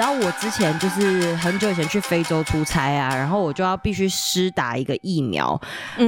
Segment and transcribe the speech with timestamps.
[0.00, 5.60] 知道我之前就是很久以前去非洲出差啊，然后我就要必须施打一个疫苗，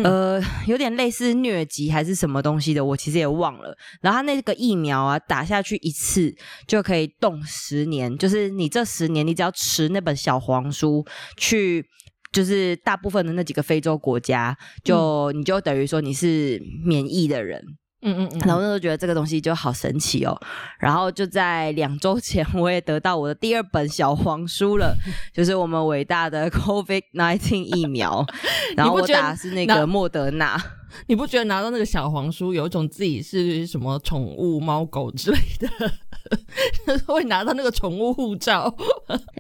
[0.03, 3.77] 呃，有点类似疟疾还是什么东西的，我其实也忘了。
[4.01, 6.35] 然后他那个疫苗啊，打下去一次
[6.67, 11.05] 就可以冻十年，就是你这十年你只要持那本小黄书
[11.37, 11.85] 去，
[12.33, 17.63] 就是大部分的那几个非洲国家，就你就等于说你是免疫的人。
[18.03, 20.37] 嗯嗯嗯，然后那时候觉得这个东西就好神奇哦，
[20.79, 24.95] 然后就在两周前，我也得到我的第二本小黄书了，
[25.33, 28.27] 就是我们伟大的 COVID nineteen 疫苗，
[28.77, 30.61] 然后我打的是那个莫德纳。
[31.07, 38.75] 你不觉得拿到那个小黄书，有一种自己是什么宠物猫狗之类的， 会拿到那个宠物护照？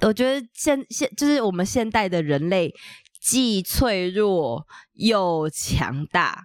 [0.00, 2.72] 我觉得现现就是我们现代的人类，
[3.20, 6.44] 既脆弱又强大，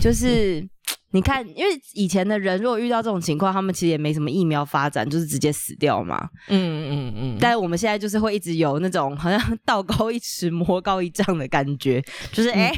[0.00, 0.66] 就是。
[1.10, 6.28] 你看，因为以前的人如果遇到这种情况，他们其实也没什么疫苗发展，就是直接死掉嘛。
[6.48, 7.36] 嗯嗯嗯。
[7.40, 12.72] 但是我们现在就是会一直有那种好像 道高一尺魔高一丈的感觉，就是哎。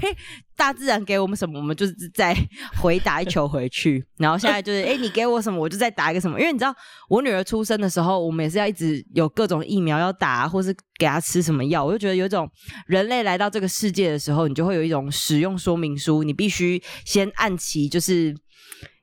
[0.56, 2.37] 大自然给我们什么，我们就是在
[2.77, 4.05] 回打一球回去。
[4.19, 6.39] 然后现在就是，哎，你给我什么，我就再打一个什么。
[6.39, 6.75] 因为你知道，
[7.09, 11.83] 我女儿出生的时候，我们也是要一直有各种疫苗要打，或是给她吃什么药。
[11.83, 12.47] 我就觉得有一种
[12.87, 18.19] 人类来到这个世界的时候，你就会有一种使用说明书，你必须先按期，就是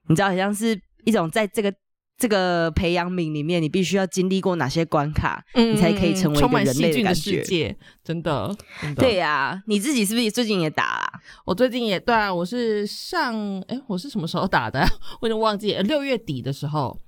[0.07, 1.73] 你知道，好像是一种在这个。
[2.19, 7.77] 这个培养皿里面，你必须要经历过哪些关卡，你才可以成为一个人类的感觉？
[8.03, 8.51] 真的，
[8.97, 11.21] 对呀，你自己是不是最近也打？
[11.45, 14.83] 我最近也对啊，我是上哎，我是什么时候打的？
[15.21, 16.99] 我已经忘记，六月底的时候，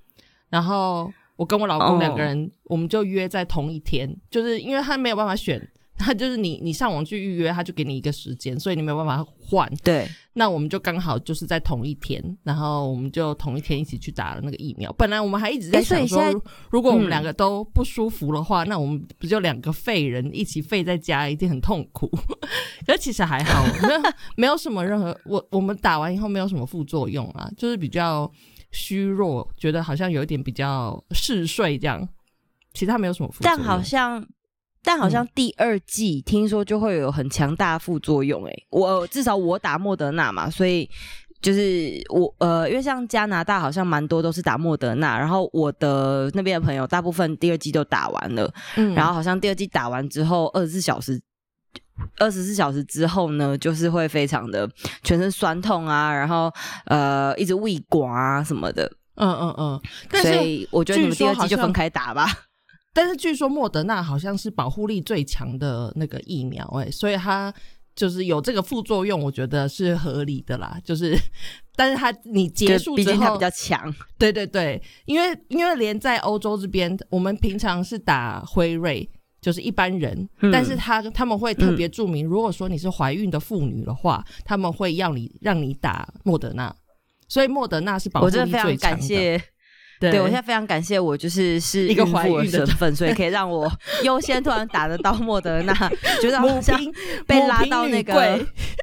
[0.48, 5.60] 然后我跟我老公两个人，我们就约在同一天，就是因为他没有办法选。
[6.00, 9.70] 他就是你，你上网去预约，他就给你一个时间，所以你没有办法换。
[9.84, 14.90] 对，那我们就刚好就是在同一天，然后我们就同一天一起去打了那个疫苗。
[14.94, 16.22] 本来我们还一直在想说，
[16.70, 22.10] 如果我们两个都不舒服的话，那我们不就两个废人一起废在家，一定很痛苦。
[22.86, 24.00] 可其实还好，没有
[24.36, 28.30] 没有什么任何我我们打完以后没有什么副作用啊，就是比较
[28.72, 32.08] 虚弱，觉得好像有一点比较嗜睡这样，
[32.72, 33.58] 其他没有什么副作用。
[33.58, 34.26] 但好像。
[34.82, 40.88] 但好像第二季听说就会有很强大副作用，哎，我至少我打莫德纳嘛，所以
[41.42, 51.20] 就是我呃，因为像加拿大好像蛮多都是打莫德纳，然后我的那边的朋友大部分第二季都打完了，嗯，然后好像第二季打完之后二十四小时，
[52.18, 54.68] 二十四小时之后呢，就是会非常的
[55.02, 56.50] 全身酸痛啊，然后
[56.86, 62.26] 呃一直胃刮啊什么的，嗯嗯嗯，所以我觉得你们第二季就分开打吧。
[62.92, 67.52] 但是据说莫德纳好像是保护力最强的那个疫苗，哎，所以它
[67.94, 70.76] 就是有这个副作用，我觉得是合理的啦。
[70.84, 71.16] 就是，
[71.76, 79.08] 但是它你结束之后它比较强，对对对，因为因为连在欧洲这边，我们平常是打辉瑞，
[79.40, 86.74] 就是一般人，但是他他们会特别注明，如果说你是怀孕的妇女的话，他们会要你让你打莫德纳，
[87.28, 89.40] 所以莫德纳是保护力最强的。
[90.00, 93.70] 对，我现在非常感谢我，就是是一个怀孕的身份，所以可以让我
[94.02, 95.74] 优先突然打得到莫德纳，
[96.22, 96.80] 觉得好像
[97.26, 98.14] 被拉到那个，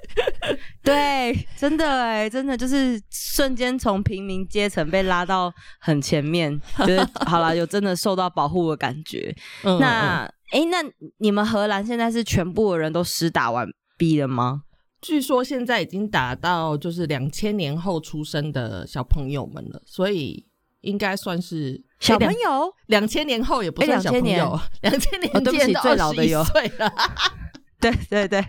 [0.84, 6.56] 对，真的哎，真的就是瞬间从平民阶层被拉到很前面，
[6.86, 9.36] 觉得好了，有真的受到保护的感觉。
[9.80, 10.78] 那哎，那
[11.18, 13.68] 你们荷兰现在是全部的人都施打完
[13.98, 14.62] 毕了吗？
[15.02, 20.46] 据说现在已经打到就是两千年后出生的小朋友们了，所以。
[20.88, 26.92] 应该算是小朋友，两千年后也不算小朋友，两千年对不起，最老的有岁了，
[27.80, 28.44] 对对对，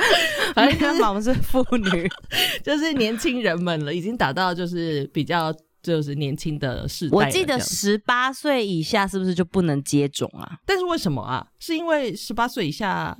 [0.54, 2.10] 反正我们是妇女，
[2.62, 5.52] 就是年轻人们了，已经打到就是比较
[5.82, 7.16] 就是年轻的世代。
[7.16, 10.58] 我记得十八岁以下是不是就不能接种啊？
[10.66, 11.46] 但是为什么啊？
[11.58, 13.16] 是因为十八岁以下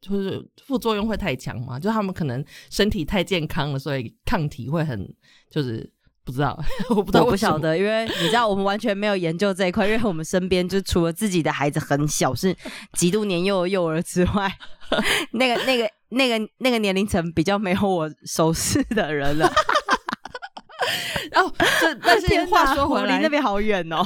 [0.00, 1.78] 就是副作用会太强吗？
[1.80, 5.08] 就他们可能身体太健康了，所以抗体会很
[5.50, 5.90] 就是。
[6.24, 6.58] 不知道，
[6.90, 12.56] 我不知道，我不晓得，因为你知道，我们完全没有研究这一块，因为我们身边就除了自己的孩子很小，是
[12.92, 14.52] 极度年幼的幼儿之外，
[15.32, 19.50] 那个、那个、那个、那个年龄层比较没有我熟识的人了。
[21.34, 24.04] 哦，这但是话说回来，离那边好远哦。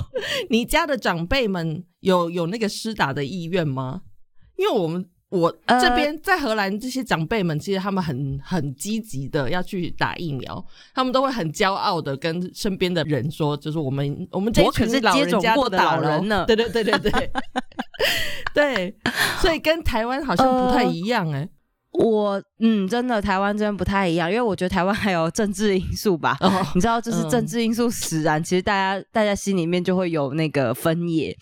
[0.50, 4.02] 你家的长辈们有有那个施打的意愿吗？
[4.56, 5.10] 因为我们。
[5.28, 5.50] 我
[5.80, 10.64] 这边在荷兰，这些长辈们其实他们很很积极的要去打疫苗，
[10.94, 17.32] 他们都会很骄傲的跟身边的人说，就是我们我们这群是接种过的老人呢，对对对对对，
[18.54, 18.96] 对，
[19.42, 21.48] 所以跟台湾好像不太一样哎。
[21.98, 26.36] 我嗯，真的台湾真的不太一样，因为我觉得台湾还有政治因素吧。
[26.74, 31.36] 你知道，就是政治因素使然，其实大家大家心里面就会有那个分野。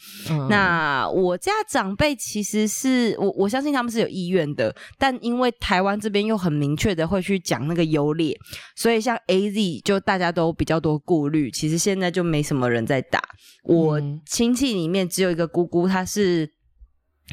[0.48, 8.36] 那我家长辈其实是我我相信他们是有意愿的，但因为台湾这边又很明确的会去讲那个优劣，
[8.76, 11.50] 所以像 A Z 就大家都比较多顾虑。
[11.50, 13.20] 其实现在就没什么人在打。
[13.64, 16.53] 我亲戚里面只有一个姑姑，她是。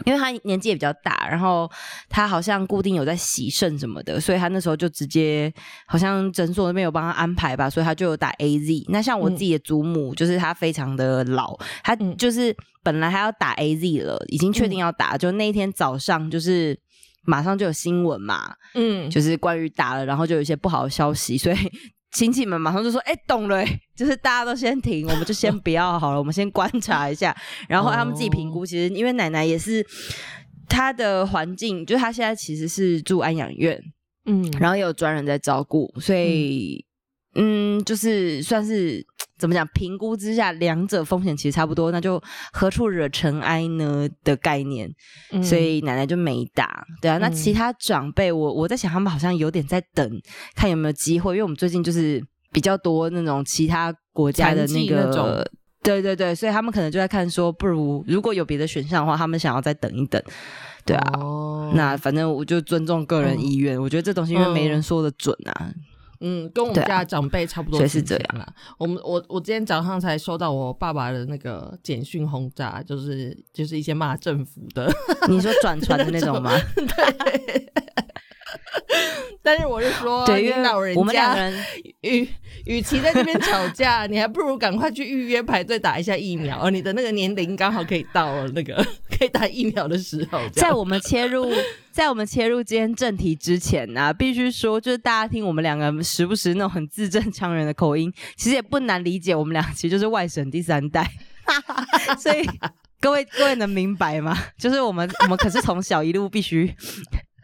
[0.05, 1.69] 因为他年纪也比较大，然后
[2.09, 5.53] 他好像固定有在洗肾什么的，所以他那时候就直接
[5.85, 8.85] 好像诊所那边有帮他安排吧，所以他就有打 A Z。
[8.87, 16.79] 那像我自己的祖母，就是他非常的老，他就是本来还要打 A Z 了，已经确定要打，就那一天早上就是
[17.25, 21.57] 马上就有新闻嘛，嗯，就是关于打了，然后就有一些不好的消息，所以。
[22.11, 23.63] 亲戚们马上就说：“哎，懂了，
[23.95, 27.35] 就是大家都先停，我们就先 不要好了，我们先观察一下。
[27.67, 29.85] 然后他们自己评估，其实因为奶奶也是
[30.67, 33.81] 她的环境，就是她现在其实是住安养院，
[34.25, 36.85] 嗯，然后也有专人在照顾，所以
[37.35, 39.05] 嗯，就是算是。”
[39.41, 39.67] 怎么讲？
[39.73, 42.21] 评估之下，两者风险其实差不多，那就
[42.53, 44.87] 何处惹尘埃呢的概念。
[45.41, 47.17] 所以奶奶就没打，对啊。
[47.17, 50.07] 那其他长辈，我我在想，他们好像有点在等，
[50.55, 51.33] 看有没有机会。
[51.33, 55.43] 因为我们最近就是比较多那种其他国家的那个，
[55.81, 60.21] 对对对，所以他们可能就在看说，不如如果有别的选项的话，他们想要再等一等，
[60.85, 61.11] 对啊。
[61.73, 65.65] 那反正我就尊重个人意愿，我觉得这东西因为没人说的准啊。
[65.65, 65.73] 嗯，
[66.53, 68.53] 跟我们家长辈差不多，是这样啦。
[68.77, 74.91] 我们我我今天早上才收到我爸爸的那个简讯轰炸，就是就是一些骂政府的，
[75.27, 76.51] 你说转传的那种吗？
[76.75, 77.71] 对。
[79.43, 81.35] 但是我是说，对，因为老人家
[82.01, 82.27] 与
[82.65, 86.59] 与其在这边吵架，你还不如赶快去预约排队打一下疫苗。
[86.59, 88.75] 而你的那个年龄刚好可以到了那个
[89.09, 90.39] 可以打疫苗的时候。
[90.53, 91.51] 在我们切入，
[91.91, 101.09] 在我们切入今天正题之前呢，必须说，就是大家听我们两个时不时那种很字正腔圆的口音，其实也不难理解，我们俩其实就是外省第三代，
[102.19, 102.47] 所以
[102.99, 104.37] 各位各位能明白吗？
[104.57, 106.71] 就是我们我们可是从小一路必须。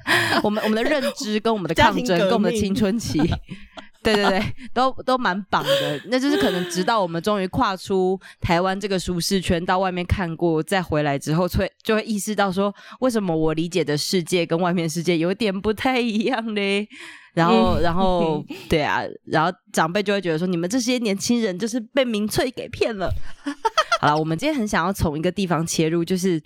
[0.44, 3.20] 我们我们的认知跟我们的抗争跟我们的青春期，
[4.02, 4.42] 对对对，
[4.74, 6.02] 都都蛮绑的。
[6.06, 16.88] 那就是可能直到我们终于跨出台湾这个舒适圈，到外面看过，再回来之后，会就会意识到说，为什么我理解的世界跟外面世界有点不太一样嘞？
[17.34, 23.14] 然后，然后， 对啊，然后长辈就会觉得说，你们这些年轻人就是被民粹给骗了。
[24.00, 26.42] 好了，我们今天很想要从一个地方切入，就是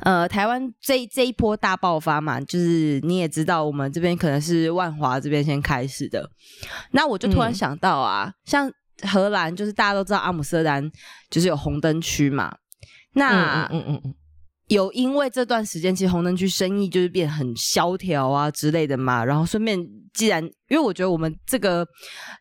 [0.00, 6.28] 呃，台湾这这一波大爆发嘛，就是你也知道，我们这边可能是万华这边先开始的。
[6.92, 8.70] 那我就突然想到啊，像
[9.02, 10.90] 荷兰，就是大家都知道阿姆斯特丹
[11.30, 12.54] 就是有红灯区嘛，
[13.14, 14.14] 那嗯嗯嗯。
[14.68, 19.78] 有因为这段时间其实红灯区生意就是变很萧条啊之类的嘛，然后顺便
[20.14, 21.86] 既然因为我觉得我们这个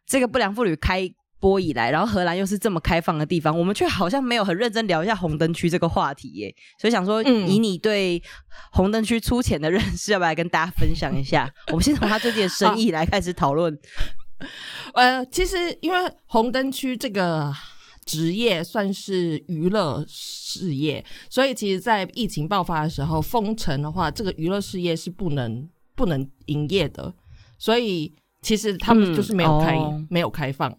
[0.07, 1.01] 这个不良妇女开
[1.43, 8.23] 播以来，然后荷兰又是这么开放的地方，我们却好像没有很认真聊一下红灯区这个话题耶，所以想说以你对
[8.71, 11.53] 红灯区粗浅的认识，要不要来跟大家分享一下？
[11.67, 13.77] 我们先从他最近的生 意来开始讨论。
[14.95, 15.97] 呃，其实因为
[16.27, 17.53] 红灯区这个。
[18.05, 27.13] 职业算是娱乐事业，所以其实，在疫情爆发的时候封城的话，这个娱乐事业是不能不能营业的。
[27.57, 30.77] 所以其实他们就是没有开没有开放。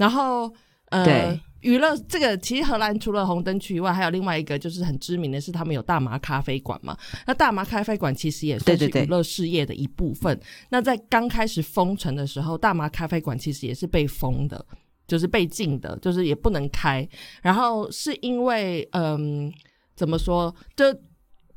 [0.00, 0.50] 然后
[0.86, 6.96] 呃，娱乐这个其实荷兰除了红灯区以外，还有另外一个就是很知名的是他们有大麻咖啡馆嘛。
[7.26, 10.40] 那大麻咖啡馆其实也算是娱乐事业的一部分。
[10.70, 14.64] 那在刚开始封城的时候，大麻咖啡馆其实也是被封的。
[15.06, 17.04] 就是被禁的，就是也不能开。
[17.42, 19.52] 然后是因为，嗯，
[19.96, 20.54] 怎么说？
[20.76, 20.84] 就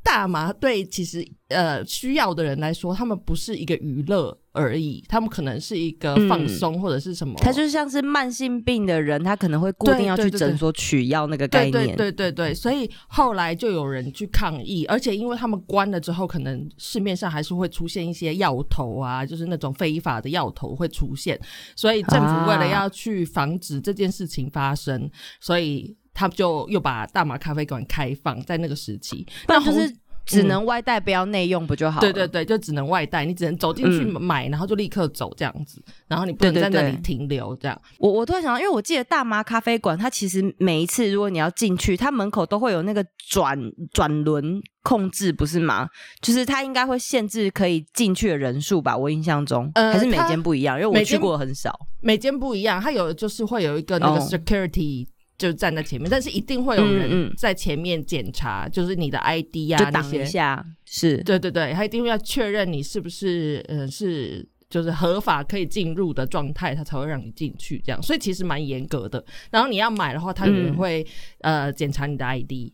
[0.01, 4.35] 大麻对其实呃需要的人来说，他们不是一个娱乐。
[4.53, 21.39] 而已，他们可能是一个放松或者是什么，他就像是慢性病的人，他可能会固定要去诊所取药那个概念，对对对，所以后来就有人去抗议，而且因为他们关了之后，可能市面上还是会出现一些药头啊，就是那种非法的药头会出现，
[21.75, 25.09] 所以政府为了要去防止这件事情发生，
[25.41, 29.91] 所以他就又把大麻咖啡馆开放在那个时期，那就是。
[30.25, 31.99] 只能外带不要内用不就好？
[31.99, 37.81] 对对对，就只能外带，你只能走进去买，然后就立刻走这样子，然后你不能在那里停留这样。
[37.99, 43.57] 我我突然想到，因为我记得大妈咖啡馆，它其实每一次如果你要进去，它门口都会有那个转
[43.91, 45.87] 转轮控制，不是吗？
[46.21, 48.95] 就是它应该会限制可以进去的人数吧？
[48.95, 55.07] 我印象中，还是每间不一样，因为我去过很少，每间不一样，它有就是会有一个那个 security。
[55.43, 61.17] 就站在前面，但是一定会有人在前面检查，就是你的 ID 呀，挡一下，是。
[61.23, 69.23] 对对对，他一定会要确认你是不是嗯是就是合法可以进入的状态，他才会让你进去这样，所以其实蛮严格的。
[69.51, 71.05] 然后你要买的话，他也会
[71.41, 72.71] 呃检查你的 ID，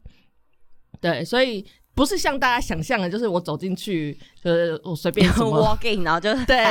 [1.01, 1.65] 对，所以。
[1.99, 6.63] 不是像大家想象的，就是我走进去，就是我随便 walk in，然后就对，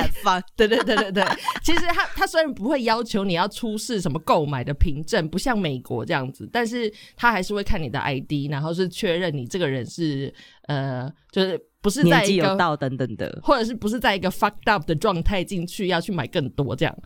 [0.56, 1.22] 对对对对对。
[1.62, 10.32] 其实他他虽然不会要求你要出示什么购买的凭证，不像美国这样子，但是他还是会看你的 ID，然后是确认你这个人是
[10.62, 16.98] 呃，就是不是在一个道等等的，或者是不是在一个 fucked up 的状态进去要去买更多这样。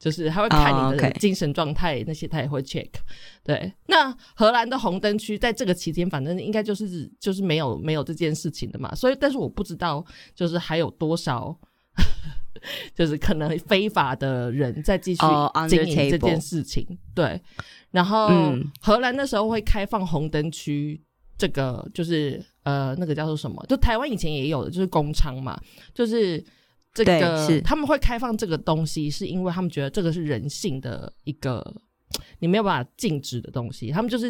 [0.00, 2.88] 就是他会看你的精神状态，那些他也会 check。
[3.44, 8.94] 对，那荷兰的红灯区在这个期间，反正应该就是就是没有没有这件事情的嘛。
[8.94, 10.02] 所以，但是我不知道，
[10.34, 11.54] 就是还有多少，
[12.96, 15.20] 就是可能非法的人在继续
[15.68, 16.86] 经营这件事情。
[17.14, 17.38] 对，
[17.90, 18.30] 然后
[18.80, 20.98] 荷兰那时候会开放红灯区，
[21.36, 23.62] 这个就是呃，那个叫做什么？
[23.68, 25.60] 就台湾以前也有的，就是工厂嘛，
[25.92, 26.42] 就是。
[26.92, 31.64] 这个他们会开放这个东西，是因为他们觉得这个是人性的一个
[32.40, 33.92] 你没有办法禁止的东西。
[33.92, 34.28] 他们就是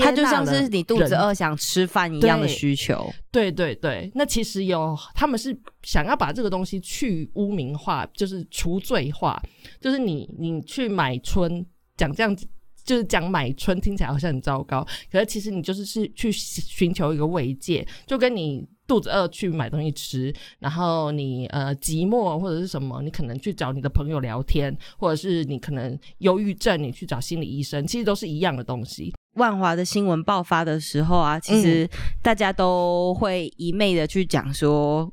[0.00, 3.12] 它就像是你肚子饿想吃饭一样的需求。
[3.30, 9.40] 对对对，那其实有他们是想要把这个东西去污名化，就是除罪化。
[9.78, 11.64] 就是你你去买春
[11.98, 12.46] 讲这样子，
[12.82, 18.66] 就是讲买春听起来好像很糟糕，可是其实你就是是去寻求一个慰藉，就跟你。
[18.92, 29.10] 肚子饿去买东西吃，然后你呃寂寞或者是什么，你可能去找你的朋友聊天，或者是你可能忧郁症，你去找心理医生，其实都是一样的东西。
[29.36, 31.88] 万华的新闻爆发的时候啊，其实
[32.20, 35.10] 大家都会一昧的去讲说，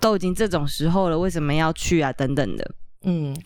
[0.00, 2.12] 都已经这种时候了，为什么要去啊？
[2.12, 2.68] 等等的。
[3.04, 3.36] 嗯，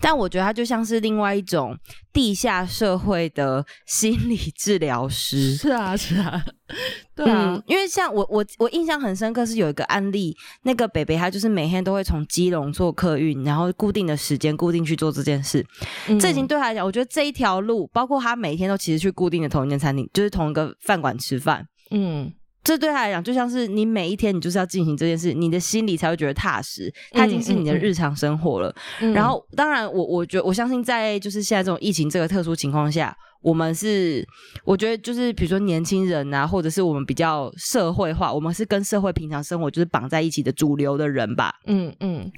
[0.00, 1.76] 但我觉得他就像是另外一种
[2.12, 5.54] 地下社会的心理治疗师。
[5.54, 6.42] 是啊，是啊，
[7.14, 15.64] 对啊，因为像我我我印象很深刻是有一个案例，那个北北他就是每天都会从基隆坐客运，然后固定的时间固定去做这件事。
[16.20, 21.66] 这已经对他来讲，我觉得这一条路，包括他每天都其实去固定的同一间餐厅，就是同一个饭馆吃饭。
[21.90, 22.32] 嗯。
[22.64, 26.92] 这对他来讲，就像是你每一天，你就是要进行这件事，你的心里才会觉得踏实。
[27.10, 28.74] 它已经是你的日常生活了。
[29.14, 34.24] 然后，当然，我我觉得我相信，在就是现在这种疫情这个特殊情况下，我们是
[34.64, 41.52] 我觉得就是比如说年轻人啊，或者是我们比较社会化，我们是跟社会平常生活就是绑在一起的主流的人吧。
[41.66, 42.30] 嗯嗯，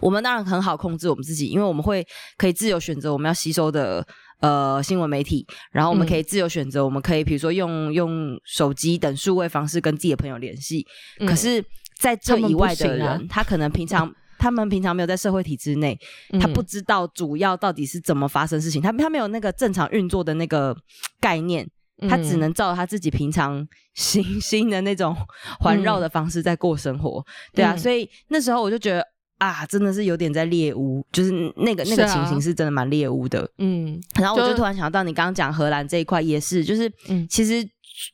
[0.00, 4.06] 我们当然很好控制我们自己，因为我们会可以自由选择我们要吸收的。
[4.42, 10.84] 呃，新闻媒体，然后我们可以自由选择，我们可以比如说用用手机等数位方式跟自己的朋友联系。
[11.20, 11.64] 可是，
[12.00, 15.96] 在这以外的人，他可能平常 他们平常没有在社会体制内，
[16.40, 20.76] 他不知道主要到底是怎么发生事情，他他没有那个正常运作的那个
[21.20, 21.64] 概念，
[22.08, 25.16] 他只能照他自己平常行星 的那种
[25.60, 27.24] 环绕的方式在过生活。
[27.54, 29.11] 对啊，所以那时候我就觉得。
[29.42, 33.50] 啊，真的是有点在猎巫，就是那个那个情形是真的蛮猎巫的。
[33.58, 36.88] 嗯，然后我就突然想到，你刚刚讲荷兰这一块也是，就是
[37.28, 37.68] 其实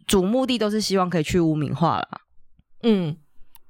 [0.07, 2.09] 主目的都是希望可以去污名化了。
[2.83, 3.15] 嗯，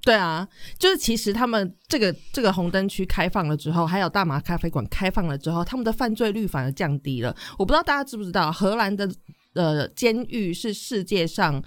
[0.03, 0.47] 对啊，
[0.79, 7.35] 就是其实他们这个这个红灯区开放了之后，还有大麻咖啡馆开放了之后，他们的犯罪率反而降低了。
[7.59, 9.11] 我不知道大家知不知道，荷兰的
[9.55, 11.61] 呃监狱是世界上。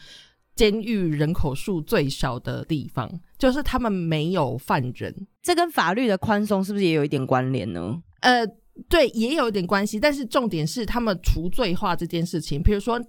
[0.54, 5.28] 监狱人口数最少的地方，就是他们没有犯人。
[5.42, 8.02] 这跟法律的宽松是不是也有一点关联呢？
[8.22, 8.46] 呃，
[8.88, 10.00] 对，也有一点关系。
[10.00, 13.02] 但是重点是他们除罪化这件事情，比如说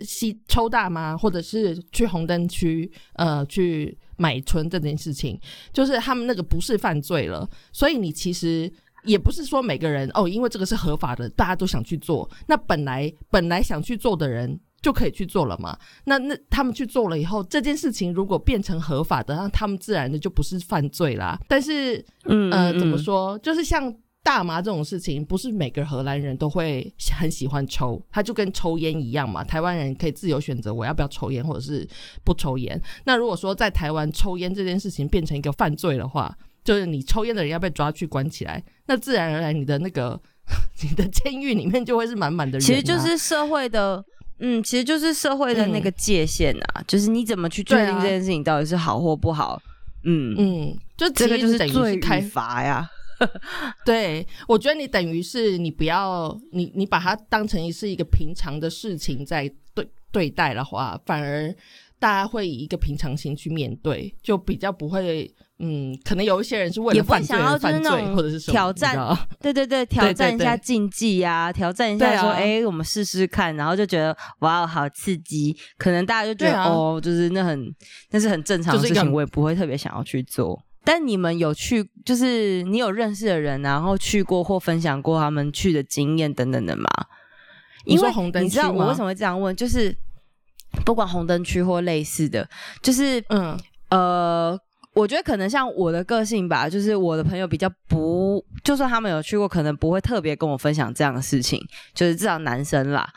[0.00, 5.40] 吸抽大麻，或者是去红灯区呃去买春这件事情，
[5.72, 7.48] 就是他们那个不是犯罪了。
[7.72, 8.70] 所以你其实
[9.04, 12.28] 也不是说每个人哦，因为这个是合法的，大家都想去做。
[12.46, 14.60] 那本来本来想去做的人。
[14.80, 15.76] 就可以去做了嘛？
[16.04, 21.38] 那那他们去做了以后，这件事情如果变成合法的，那他们自然的就不是犯罪啦。
[21.48, 23.36] 但是，嗯呃，怎么说？
[23.40, 23.92] 就是像
[24.22, 29.42] 大麻这种事情，不是每个荷兰人都会很喜欢抽，它就跟抽烟一样嘛。
[29.42, 31.86] 台湾人可以自由选择我要不要抽烟，或者是
[32.24, 32.80] 不抽烟。
[33.04, 36.32] 那如果说在台湾抽烟这件事情变成一个犯罪的话，
[36.62, 40.20] 就是你抽烟的人要被抓去关起来，那自然而然你的那个
[40.82, 42.60] 你的监狱里面就会是满满的人。
[42.60, 44.04] 其实就是社会的。
[44.40, 49.60] 嗯，其实就是社会的那个界限啊，就是你怎么去确定这件事情到底是好或不好？
[50.04, 52.88] 嗯嗯，就这个就是最开罚呀。
[53.84, 61.52] 对，我觉得你等于是你不要你你把它当成是一个平常的事情在对对待的话，反而
[61.98, 65.32] 大家会以一个平常心去面对，就比较不会。
[65.60, 68.96] 嗯，可能有一些人是为了犯罪而犯罪，或者是挑战，
[69.40, 77.74] 对对对， 挑战一下禁忌啊，挑战一下说，哎，我们试试看，然后就觉得哇，好刺激，可能大家就觉得哦，就是那很
[78.10, 80.62] 那是很正常的事情，我也不会特别想要去做。
[80.84, 86.88] 但你们有去，就是你有认识的人，然后去过或分享过他们去的经验等等的吗？
[87.84, 88.10] 因为
[88.40, 89.92] 你知道我为什么会这样问，就是
[90.84, 92.48] 不管红灯区或类似的，
[92.80, 93.58] 就是嗯
[93.90, 94.56] 呃。
[94.98, 101.64] 我觉得可能像我的个性吧，就是我的朋友比较不，就算他们有去过，可能不会特别跟我分享这样的事情。
[101.94, 103.08] 就是至少男生啦，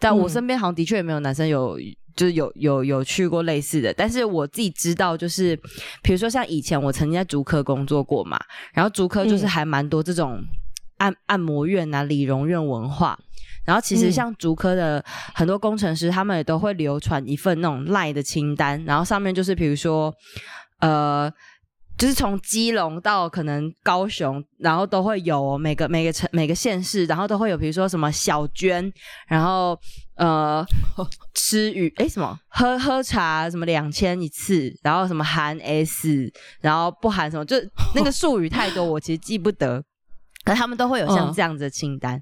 [0.00, 1.78] 但我身边好像的确也没有男生有，
[2.16, 3.94] 就是有有有去过类似的。
[3.94, 5.54] 但是我自己知道，就是
[6.02, 8.36] 比如说像以前我曾经在竹科工作过嘛，
[8.74, 10.42] 然后竹科就是还蛮多这种
[10.96, 13.16] 按按摩院啊、理容院文化。
[13.64, 15.04] 然后其实像竹科的
[15.36, 20.12] 很多工程师，他们也都会流传一份那种赖的清单，然后上面就是比如说。
[20.82, 21.32] 呃，
[21.96, 28.92] 就是从基隆到可能高雄，然后都会有每个每个城每个县市，然后都会有，比如说什么小娟，
[29.28, 29.78] 然后
[30.16, 30.66] 呃
[31.34, 32.36] 吃鱼哎什么？
[32.48, 37.56] 喝喝茶什么两千一次，然后什么含 S，然后不含什么，就
[37.94, 39.80] 那个术语太多，我其实记不得，
[40.44, 42.20] 可他们都会有像这样子的清单，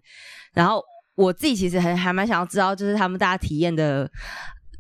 [0.53, 4.11] 然后我自己其实还还蛮想要知道，就是他们大家体验的。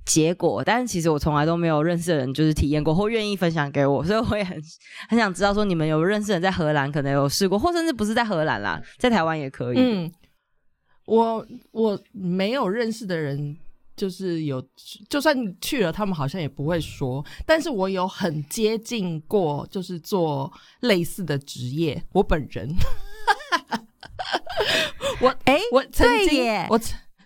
[0.04, 4.61] 结果，但是其实我从来都没有认识的人就是体验过或愿意分享给我，所以我也很
[5.09, 9.76] 很想知道说你们有认识人在荷兰可能有试过，或甚至不是在荷兰啦，在台湾也可以。
[9.78, 10.11] 嗯，
[11.07, 13.57] 我我没有认识的人，
[13.97, 14.61] 就是有，
[15.09, 17.25] 就算去了，他们好像也不会说。
[17.47, 22.02] 但是我有很接近过，就是做类似的职业。
[22.12, 22.69] 我本人，
[25.21, 26.80] 我哎，我曾经我。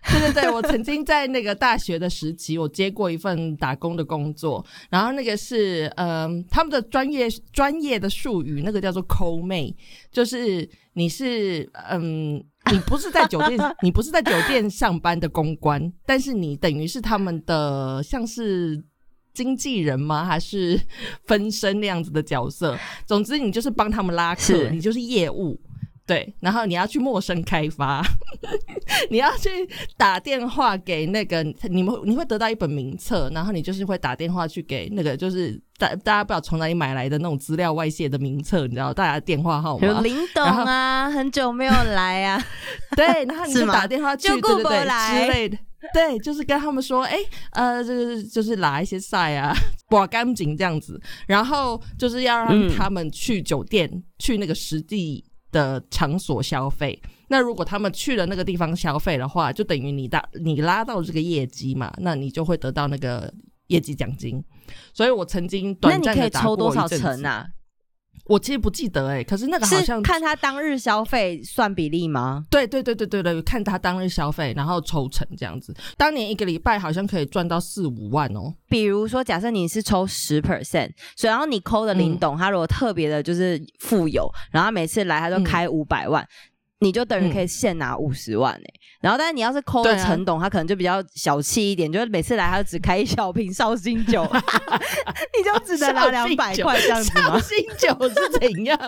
[0.11, 9.75] 对对对，我曾经在那个大学的时期，我接过一份打工的工作，然后那个是嗯，他们的专业专业的术语，那个叫做抠妹，
[10.13, 12.37] 就是你是嗯，
[12.71, 18.85] 你不是在酒店，你不是在酒店上班的公关，但是你等于是他们的像是
[19.33, 20.25] 经纪人吗？
[20.25, 20.79] 还是
[21.25, 22.79] 分身那样子的角色？
[23.07, 25.59] 总之，你就是帮他们拉客，你就是业务。
[26.07, 28.05] 对，然后你要去陌生开发，
[29.11, 29.49] 你要去
[29.97, 42.45] 打电话给那个你们，你会得到一本名册，然后你就是会打电话去给那个，就是大大家不知道从哪里买来的那种资料外泄的名册，你知道大家电话号码，林董啊，很久没有来啊，
[42.95, 45.57] 对，然后你就打电话去，对对对之类的，
[45.95, 47.17] 对，就是跟他们说，哎，
[47.53, 49.57] 呃，就是就是拿一些菜啊，
[49.89, 55.25] 刮干净这样子，然后就是要让他们去酒店，去那个实际。
[55.55, 63.33] 的场所消费，那如果他们去了那个地方消费的话，就等于你到你拉到这个业绩嘛，那你就会得到那个
[63.69, 64.43] 业绩奖金。
[64.93, 67.47] 所以我曾经短暂的抽多少成啊？
[68.27, 72.45] 我其实不记得哎，可是那个好像看他当日消费算比例吗？
[72.51, 75.75] 对对对对对对，看他当日消费，然后抽成这样子。
[75.97, 78.55] 当年一个礼拜好像可以赚到四五万哦。
[78.69, 86.27] 比如说，假设你是抽十 percent，所以然后你扣的林董，他如果特别的就是富有，然后每次来他都开五百万。
[86.85, 94.23] 你就等于可以现拿五十万哎，然后但是你要是抠了陈董，他可能就比较小气一点，就是每次来他就只开一小瓶绍兴酒，
[95.33, 97.39] 你就只能拿两百块这样子吗？
[97.39, 98.79] 绍兴酒是怎样？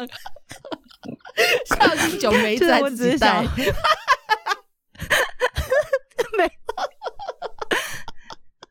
[1.66, 3.42] 绍兴酒没在自己带，
[6.36, 6.50] 没。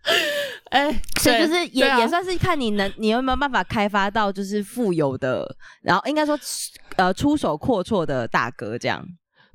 [0.72, 6.38] 哎，所以就是也也算是看你能，你有没有办法开发到就是富有的，然后应该说
[6.98, 9.06] 呃出手阔绰的大哥这样。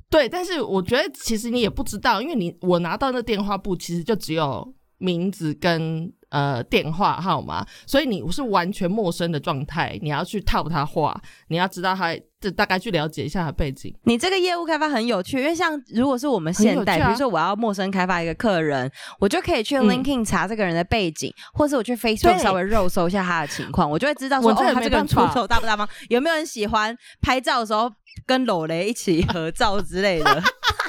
[0.09, 6.11] 对，但是我觉得其实你也不知道，因为你我拿到那电话簿其实就只有名字跟。
[6.31, 13.93] 呃，电话号码，所以你是完全陌生的状态，你要去套他话，你要知道他，这大概去了解一下他背景。
[14.03, 18.89] 你这个业务开发很有趣，因为像如果是我们现代，比如说我要陌生开发一个客人，
[19.19, 27.91] 我就可以去 LinkedIn 查这个人的背景，或是我去 Facebook 稍微肉搜一下他的情况，我就会知道说，哦，他这个人出手大不大方，有没有人喜欢拍照的时候
[28.25, 30.41] 跟裸雷一起合照之类的。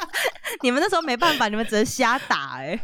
[0.63, 2.79] 你们那时候没办法，你们只能瞎打哎。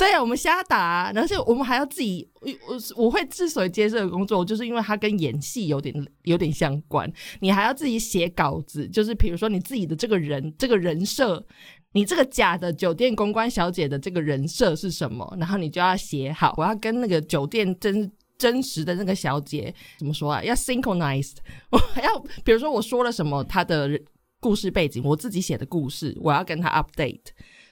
[0.00, 2.26] 对啊，我们瞎打，而且我们还要自己。
[2.40, 7.12] 我我会之所以接这个工作，就是因为它跟演戏有点有点相关。
[7.40, 11.44] 你还要自己写稿子，就是比如说你自己的这个人这个人设，
[11.92, 15.36] 你 这个假的酒店公关小姐的这个人设是什么？
[15.38, 20.42] 然后你就要写好，我要跟那个酒店真真实的那个小姐怎么说啊？
[20.42, 21.36] 要 synchronized，
[21.70, 24.00] 我还要比如说我说了什么，她的
[24.40, 27.18] 故事背景，我自己写的故事，我要跟她 update。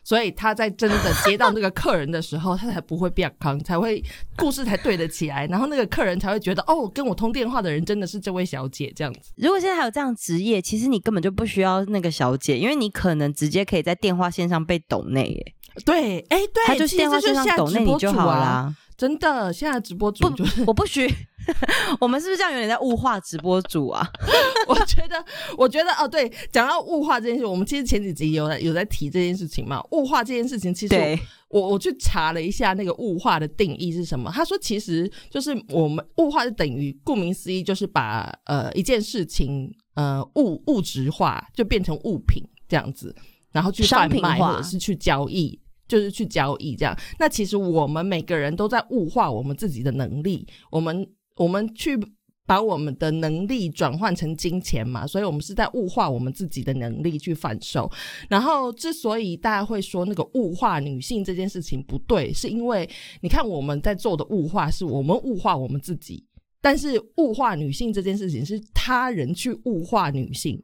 [0.09, 4.03] 所以他在真的接到那个客人的时候， 他才不会变康，才会
[4.39, 9.33] 故事才对得起来，然后那个客人才会觉得哦，跟我通电话的人真的是这位小姐这样子。
[9.37, 15.55] 如果现在还有这样职业，其实你根本就不需要那个小姐，因为你可能直接可以在电话线上被抖内耶。
[15.85, 18.75] 对，哎，对，他就电话线上抖内你就好了。
[18.97, 21.07] 真的，现在直播主就我不许。
[22.01, 24.07] 我们是不是这样有点在物化直播主啊？
[24.69, 25.25] 我觉得，
[25.57, 29.83] 我觉得哦，对，讲到物化这件事，我们其实前几集有有在提这件事情嘛。
[29.93, 34.31] 物化这件事情，其实我我去查了一下那个物化的定义是什么。
[34.31, 43.15] 他说，其实就是我们物化就等于顾名思义，就是把呃一件事情呃物物质化，就变成物品这样子，
[43.53, 45.59] 然后去贩卖或者是去交易。
[45.89, 51.09] 就是去交易这样，那其实我们每个人都在物化我们自己的能力，我们
[51.39, 51.99] 我们去
[52.47, 57.91] 把我们的能力转换成金钱嘛，所以我们是在物化我们自己的能力去贩售。
[58.29, 62.89] 然后之所以大家会说那个物化女性这件事情不对，是因为
[63.21, 66.25] 你看我们在做的物化是我们物化我们自己，
[66.61, 70.63] 但是物化女性这件事情是他人去物化女性，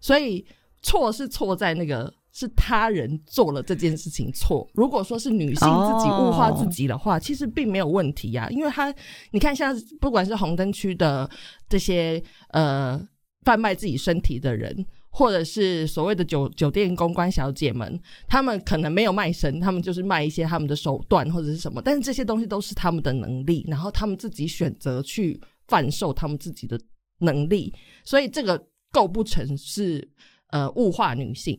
[0.00, 0.44] 所以
[0.82, 2.12] 错是错在那个。
[2.38, 4.68] 是他人做了这件事情错。
[4.74, 8.46] 如果说是女性自己物化自己的话，其实并没有问题呀。
[8.50, 8.94] 因为他，
[9.30, 11.30] 你看，像不管是红灯区的
[11.66, 13.00] 这些呃
[13.46, 21.80] 贩卖自己身体的人，或者是所谓的酒酒店公关小姐们，他们可能没有卖身，他们就是卖一些他们的手段或者是什么。
[21.80, 26.78] 但是这些东西都是他们的能力，然后他们自己选择去贩售他们自己的
[27.20, 27.72] 能力，
[28.04, 30.06] 所以这个构不成是
[30.48, 31.58] 呃物化女性。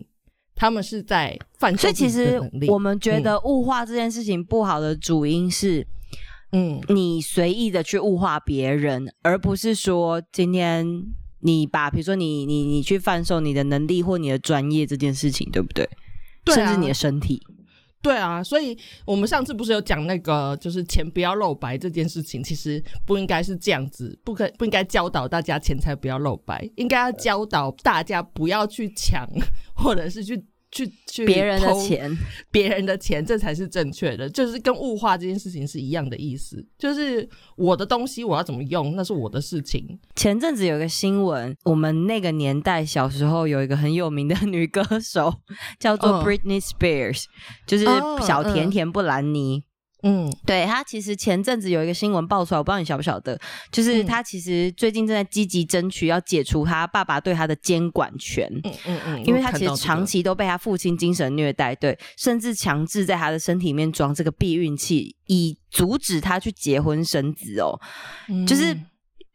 [0.58, 5.86] 他们是在犯所以其实我们觉得物化这件事情不好的主因是，
[6.52, 10.86] 嗯，你随意的去物化别人，而不是说今天
[11.42, 15.88] 你把比如说你你你去贩售你的能力或你的专业这件事情，对不对？
[16.48, 17.42] 甚至你的身体。
[18.02, 29.28] 对啊，所以我们上次不是有讲那个，就是钱不要露白这件事情，其实不应该是这样子，不可不应该教导大家钱财不要露白，应该要教导大家不要去抢，
[29.76, 30.46] 或者是去。
[30.72, 32.18] 去去别人的钱，
[32.52, 36.64] 别人的钱，这才是正确的，就是跟物化这件事情是一样的意思。
[36.78, 40.00] 就是我的东西我要怎么用，那是我的事情。
[40.16, 45.34] 前阵子有个新闻，我们那个年代小时候有一个很有名的女歌手，
[45.80, 47.24] 叫做 Britney Spears，
[47.66, 47.86] 就是
[48.26, 49.58] 小甜甜布兰妮。
[49.58, 49.64] 嗯，
[50.46, 53.40] 对他其实前阵子有一个新闻爆出来，我不知道你晓不晓得，
[53.72, 58.48] 就是他其实最近正在积极争取要解除他爸爸对他的监管权。
[58.64, 67.80] 嗯嗯嗯，因为他其实长期都被他父亲精神虐待，对，甚至强制在他的身体里面装这个避孕器，以阻止他去结婚生子哦，
[68.48, 68.78] 就是。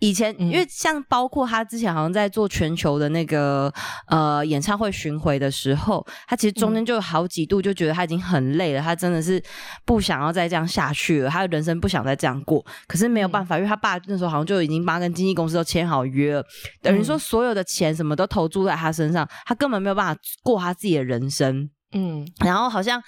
[0.03, 3.73] 以前，因为像包括他之前好像在做全球的那个
[4.09, 9.41] 呃演唱会巡回的时候，他其实中间就有好几度就觉得他已经很累了，他真的是
[9.85, 12.67] 不想要再这样下去了，他的人生不想再这样过。
[12.89, 16.45] 可是没有办法，因为他爸那时候好像就已经帮跟经纪公司都签好约了，
[16.81, 21.71] 等于说所有的钱什么都投注在他身上，他根本没有办法过他自己的人生。
[21.93, 23.01] 嗯，然后好像。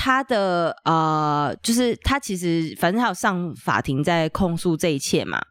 [0.00, 5.42] 他的呃，就是他其实反正他有上法庭在控诉这一切嘛，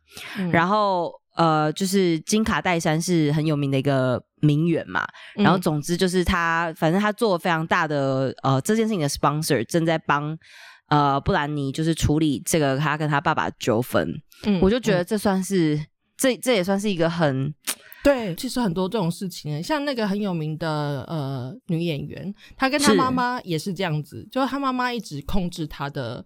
[0.54, 5.06] 然后呃，就是金卡戴珊是很有名的一个名媛嘛，
[5.36, 10.38] 然后总之就是他反正他做了非常大的呃这件事情的 sponsor 正在帮
[10.88, 14.10] 呃布兰妮就是处理这个他跟他爸爸纠纷，
[14.46, 15.78] 嗯，我就觉得这算是
[16.18, 17.54] 这这也算是一个很。
[18.04, 26.24] 对，其实很多这种事情，像那个很有名的呃女演员，她跟她妈妈也是这样子，就是她妈妈一直控制她的。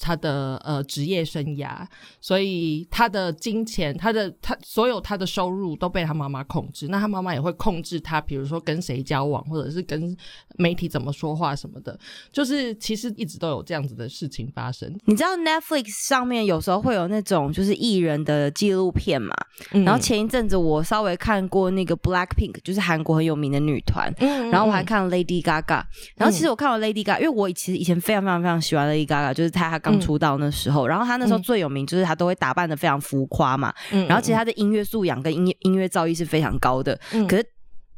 [0.00, 1.84] 他的呃职业生涯，
[2.20, 6.88] 所以他的金钱，他的他所有他的收入都被他妈妈控制。
[6.88, 10.16] 那他妈妈也会控制他，比如说跟谁交往，或者是跟
[10.56, 11.98] 媒体怎么说话什么的。
[12.32, 14.96] 就是其实一直都有这样子的事情发生。
[15.06, 19.34] 你知道 Netflix 上面有时候会有那种就是艺人的纪录片嘛？
[19.72, 24.14] 然后前一阵子我稍微看过那个 Black Pink，就是韩国很有名的女团。
[24.52, 25.82] 然后我还看了 Lady Gaga。
[26.16, 29.80] 然后其实我看了 Lady Gaga，因为我其实以前非常非常非常喜欢 Lady Gaga，就是她。
[29.90, 36.98] 刚出道那时候，然后他那时候最有名就是他都会打扮的非常浮夸嘛，然后其实他的音乐素养跟音乐音乐造诣是非常高的，
[37.28, 37.44] 可是。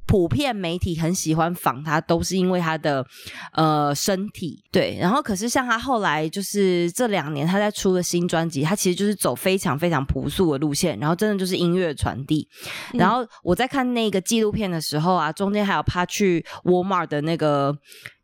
[0.07, 3.07] 普遍媒体很喜欢仿他，都是因为他的
[3.53, 4.99] 呃身体对。
[5.01, 12.49] 然后可是像他后来就是这两年他在出了新专辑，他其实就是走非常非常朴素的路线，然后真的就是音乐传递。
[12.95, 17.73] 然后我在看那个纪录片的时候啊，中间还有他去 Walmart 的那个。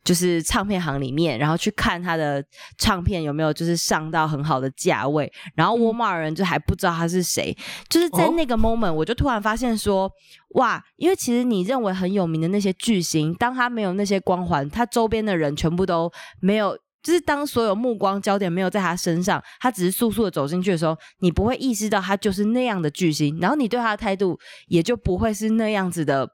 [0.07, 2.43] 就是唱片行里面，然后去看他的
[2.79, 7.53] 唱片有没有就是上到很好的价位，然后沃尔玛人就还不知道他是谁，
[7.89, 10.09] 就是在那个 moment，我就突然发现说，
[10.51, 16.09] 哇，因为其实你认为很有名的那些巨星，当他没有那些光环，他周边的人全部都
[16.41, 24.39] 没有，就是当所有目光焦点没有在他身上，他只是速速的走进去的时候，你不会意识到他就是那样的巨星，然后你对他的态度
[24.69, 26.29] 也就不会是那样子的，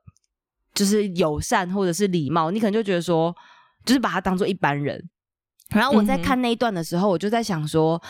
[0.75, 3.35] 就是友善或者是礼貌，你可能就觉得说。
[3.85, 5.03] 就是把他当做一般人，
[5.71, 8.01] 然后我在看那一段的时候，我就在想说，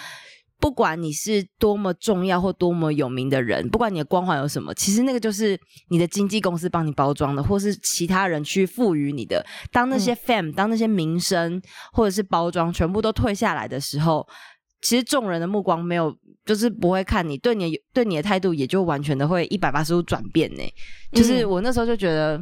[0.61, 5.59] 不管你是多么重要或多么有名的人，不管你的光环有什么，其实那个就是
[5.91, 9.45] 你的经纪公司帮你包装的，或是其他人去赋予你的。
[9.71, 11.61] 当那些 fame 当那些名声
[11.93, 14.27] 或者是包装全部都退下来的时候，
[14.83, 20.63] 其实众人的目光没有，就是不会看你，对你对你的态度也就完全的会一百八十度转变呢。
[21.13, 22.41] 就是我那时候就觉得。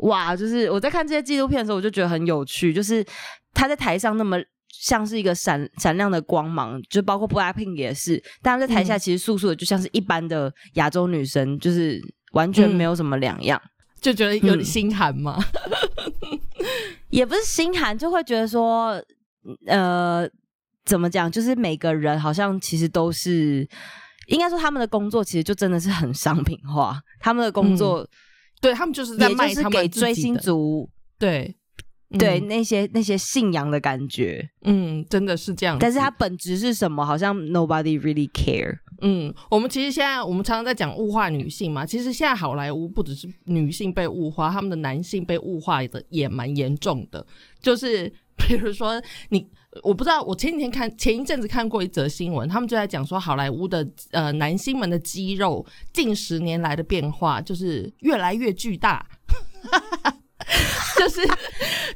[0.00, 2.72] 哇，就是我在看这些纪录片的时候，我就觉得很有趣。
[2.72, 3.04] 就是
[3.52, 12.00] 他在台上那么像是一个闪闪亮的光芒，就包括 Blackpink 也是，但在台下其实素素的，就像是一般的亚洲女生，就是
[12.32, 13.60] 完全没有什么两样，
[14.00, 15.38] 就觉得有点心寒嘛。
[17.10, 19.02] 也不是心寒，就会觉得说，
[19.66, 20.26] 呃，
[20.86, 21.30] 怎么讲？
[21.30, 23.68] 就是每个人好像其实都是，
[24.28, 28.08] 应该说他们的工作其实就真的是很商品化，他们的工作。
[28.60, 31.56] 对他们就是在卖他们追星族，对
[32.18, 35.78] 对那些那些信仰的感觉，嗯，真的是这样。
[35.78, 37.04] 但是它本质是什么？
[37.04, 38.78] 好像 nobody really care。
[39.00, 47.26] 嗯，我们其实现在我们常常在讲物化女性嘛，其实现在好莱坞不只是女性被物化，他们的男性被物化的也蛮严重的。
[47.62, 49.48] 就是比如说你。
[49.82, 59.06] 我不知道，我前几天看前一阵子看过一则新闻，他们就在讲说好莱坞的呃男星们的肌肉近十年来的变化，就是越来越巨大。
[60.98, 61.20] 就是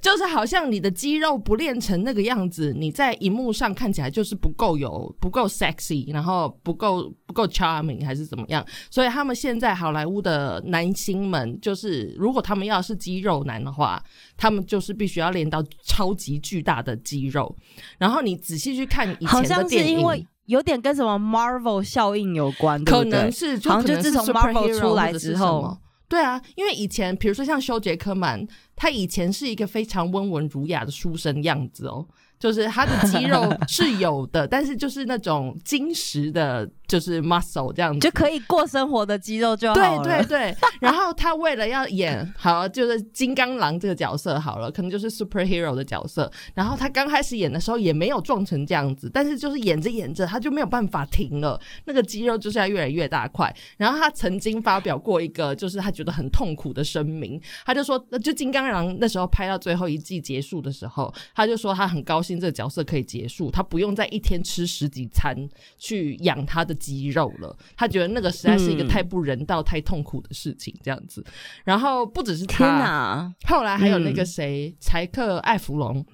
[0.00, 8.64] 就是好像你的肌肉不练成那个样子，你在荧幕上看起来就是不够有不够 sexy，然后不够不够 charming 还是怎么样？
[8.90, 14.02] 所以他们现在好莱坞的男星们，就是如果他们要是肌肉男的话，
[14.36, 17.54] 他们就是必须要练到超级巨大的肌肉。
[17.98, 25.76] 然后你仔细去看以前的电影，有点跟什么 Marvel 效应有关，可能是好像就自从 Marvel 出来之后。
[26.08, 32.06] 对啊，因为以前比如说像修杰克曼，他以前是一个非常温文儒雅的书生样子哦。
[32.38, 40.04] 就是他的肌肉是有的，但是就是那种精实的，就是 muscle 这样子，就可以过生活的肌肉就好了。
[40.04, 40.56] 对对对。
[40.80, 46.30] 然后他为了要演好，就是金刚狼这个角色好了，可能就是 superhero 的角色。
[46.54, 53.54] 然后他刚开始演的时候也没有壮成这样子，但是就是演着演着他就没有办法停了，那个肌肉就是要越来越大块。
[53.78, 62.40] 然后他曾经发表过一个就是他觉得很痛苦的声明，他就说，就金刚狼那时候拍到最后一季结束的时候，他就说他很高兴。
[62.40, 65.36] 这个角色可以结束，他不用再一天吃十几餐
[65.78, 67.56] 去养他的肌肉了。
[67.76, 71.24] 他觉得那个实在是一个太不人道、太痛苦的事情，这样子。
[71.64, 76.04] 然后不只是他，后来还有那个谁，柴克·艾弗隆。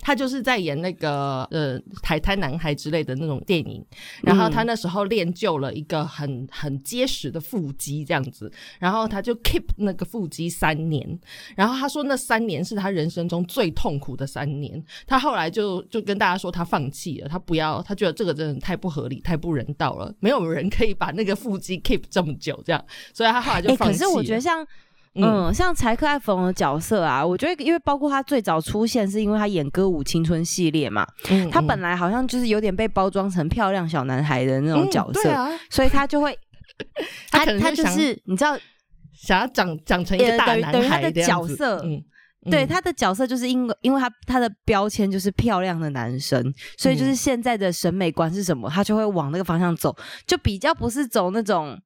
[0.00, 3.84] 他就是在演那个呃海滩男孩之类的那种电影，
[4.22, 11.18] 然后他那时候练就了一个很很结实的腹肌这样子，然后他就 keep 那个腹肌三年，
[11.56, 23.98] 然后他说那三年是他人生中最痛苦的三年，他后来就就跟大家说他放弃了，他不要，他觉得这个真的太不合理、太不人道了，没有人可以把那个腹肌 keep 这么久这样，所以他后来就放弃。
[23.98, 24.66] 可是我觉得像。
[25.14, 31.04] 嗯，像柴克艾弗隆的角色啊，我觉得因为包括他最早出现是因为他演歌舞青春系列嘛，
[31.50, 35.20] 他本来好像就是有点被包装成漂亮小男孩的那种角色，
[35.70, 36.38] 所以他就会
[37.32, 38.56] 他他就是你知道
[39.12, 42.00] 想要长长成一个大男孩的角色，嗯，
[42.50, 46.40] 对他的角色就是因为因为他他的标签就是漂亮的男生，
[46.76, 51.76] 所以就是现在的审美观是什么，他就会往那个方向走，就比较不是走那种。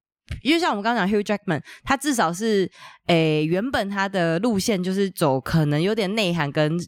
[0.43, 2.71] 因为像我们刚刚讲 Hugh Jackman，他至少是
[3.07, 6.79] 诶，原本他的路线就是走可能有点内涵跟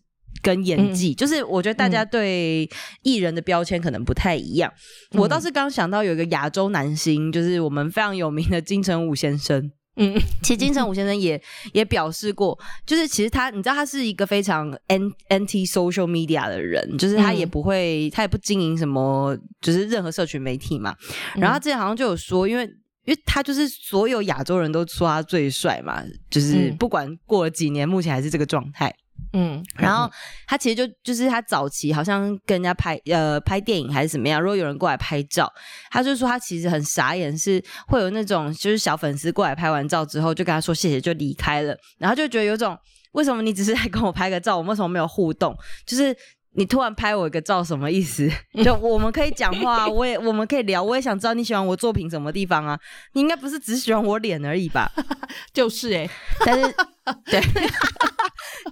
[0.43, 2.69] 跟演技，就是我觉得大家对
[3.03, 4.71] 艺人的标签可能不太一样。
[5.13, 9.71] 我倒是刚想到有一个亚洲男星，就是我们非常有名的金城武先生。
[9.97, 11.41] 嗯，其实金城武先生也
[11.73, 20.95] 也表示过，就是其实他你知道他是一个非常 an anti social media 的人，就是他也不会，他也不经营什么，就是任何社群媒体嘛。
[21.37, 22.69] 然后之前好像就有说，因为。
[23.05, 28.95] 因为他就是所有亚洲人都说他最帅嘛，就是不管过了几年，目前还是这个状态。
[29.33, 30.11] 嗯，然后
[30.47, 35.53] 他其实就就是他早期好像跟人家拍呃拍电影还是怎么样，如果有人过来拍照，
[35.91, 42.79] 他就说他其实很傻眼，是会有那种就是小粉丝过来拍完照之后就跟他说谢谢就离开了，然后就觉得有种
[43.13, 45.57] 为什么你只是来跟我拍个照，我们为什么没有互动？
[45.85, 46.17] 就是
[46.57, 48.31] 你突然拍我一个照，什么意思？
[48.65, 52.79] 就我们可以讲话，我也我们可以聊，我也想知道你喜欢我作品什么地方啊？
[53.13, 54.91] 你应该不是只喜欢我脸而已吧？
[55.53, 56.09] 就是哎，
[56.45, 56.75] 但是
[57.27, 57.41] 对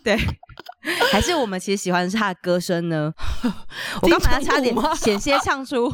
[0.03, 0.19] 对，
[1.11, 3.13] 还是我们其实喜欢是他的歌声呢？
[4.01, 5.93] 我刚才差点险些唱出。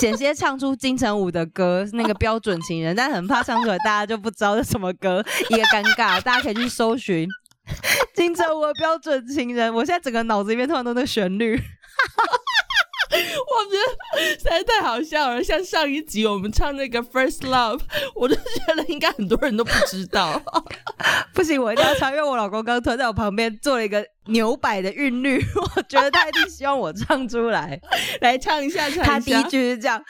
[0.00, 6.18] 险些唱出金城武的歌，那个标准情人，但很怕唱出来大家就不知道是什么歌，一个尴尬。
[6.22, 7.28] 大家可以去搜寻
[8.22, 11.60] 金城武的标准情人，我现在整个脑子里面突然都那旋律。
[13.14, 17.80] 我觉得实在太好笑了，像上一集我们唱那个 First Love，
[18.14, 20.40] 我就觉得应该很多人都不知道。
[21.34, 27.78] 不行，我一定要唱，因为我老公刚突在我旁边做了一个牛摆的韵律，我觉得他一定希望我唱出来，
[28.22, 29.04] 来唱一下，唱一下。
[29.04, 30.00] 他第一句是这样。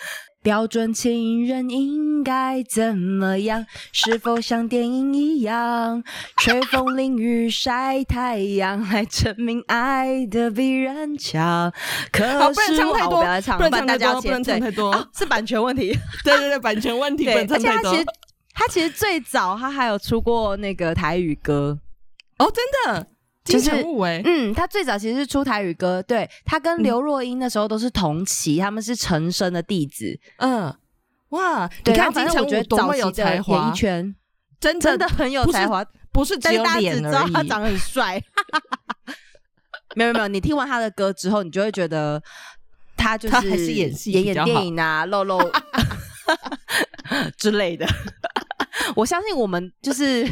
[0.43, 3.65] 标准情人应该怎么样？
[3.93, 6.03] 是否像电影一样，
[6.39, 11.73] 吹风淋雨晒太阳，来证明爱的比人强？
[12.11, 15.97] 可是我不要唱，不能大家不能唱太多，是版权问题。
[16.25, 17.91] 对对对，版权问题，不能唱太多。
[17.91, 18.05] 他其实
[18.53, 21.79] 他其实最早他还有出过那个台语歌
[22.39, 23.12] 哦，真的。
[23.45, 30.73] 金城武哎，嗯，他最早其实是出台语歌，对他跟刘若英那时候都是同期，他们是陈升的弟子，嗯，
[31.31, 34.15] 哇，你看金城武多么有才华，演艺圈
[34.61, 38.23] 真真的很有才华，不是只有脸而已，他长得很帅，
[39.97, 42.23] 没有没有，你听完他的歌之后，你就会觉得
[42.97, 45.41] 他就是还是演戏演演电影啊，露露
[47.37, 47.85] 之类的，
[48.95, 50.25] 我相信我们就是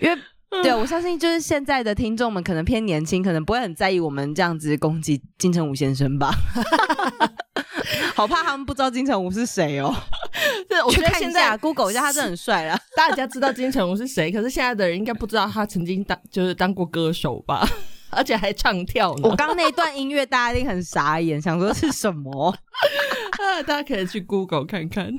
[0.00, 0.18] 因为。
[0.62, 6.30] 对，我相信就是现在的听众们可能偏年轻，可能不会很在意我们这样子攻击金城武先生吧。
[8.14, 9.94] 好怕他们不知道金城武是谁哦。
[10.68, 12.78] 对，我觉得现在 Google 一下，他真的很帅了。
[12.96, 17.68] 大家知道金城武是谁，可是现在的人应该不知道他曾经当就是当过歌手吧，
[18.10, 19.28] 而且还唱跳呢。
[19.28, 22.50] 我刚刚那一段音乐，大家一定很傻眼，想说是什么？
[22.50, 25.14] 啊，大家可以去 Google 看看。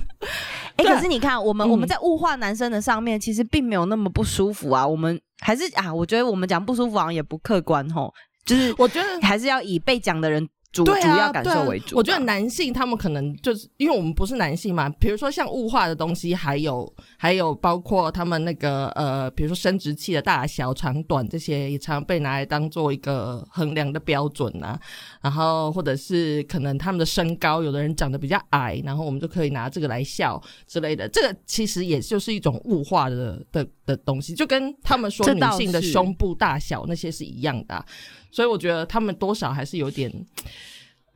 [0.80, 4.88] 哎，可是你看，我们我们在物化男生的上面，其实并没有那么不舒服啊。
[4.88, 8.13] 我们还是啊，我觉得我们讲不舒服好像也不客观吼，
[8.46, 10.48] 就是我觉得还是要以被讲的人。
[10.71, 24.79] 主主要感受为主，我觉得男性他们可能就是因为我们不是男性嘛，比如说像物化的东西，还有还有包括他们那个呃，比如说生殖器的大小、长短这些，也常被拿来当做一个衡量的标准啊。
[25.21, 31.10] 然后或者是可能他们的身高，有的人长得比较矮，然后我们就可以拿这个来笑之类的。
[31.10, 37.84] 这个其实也就是一种物化的的的东西，就跟他们说女性的胸部大小那些是一样的。
[38.32, 40.13] 所以我觉得他们多少还是有点，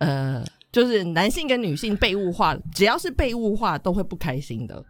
[0.05, 4.83] 呃，就是男性跟女性被物化，只要是被物化都会不开心的。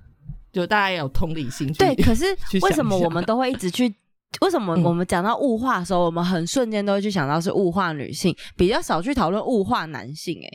[0.52, 1.72] 就大家有同理心。
[1.74, 2.26] 对，可是
[2.62, 3.94] 为什么我们都会一直去？
[4.42, 10.40] 为什么我们讲到物化的时候，我们很瞬间都会去想到是物化女性，比较少去讨论物化男性？
[10.44, 10.50] 哎，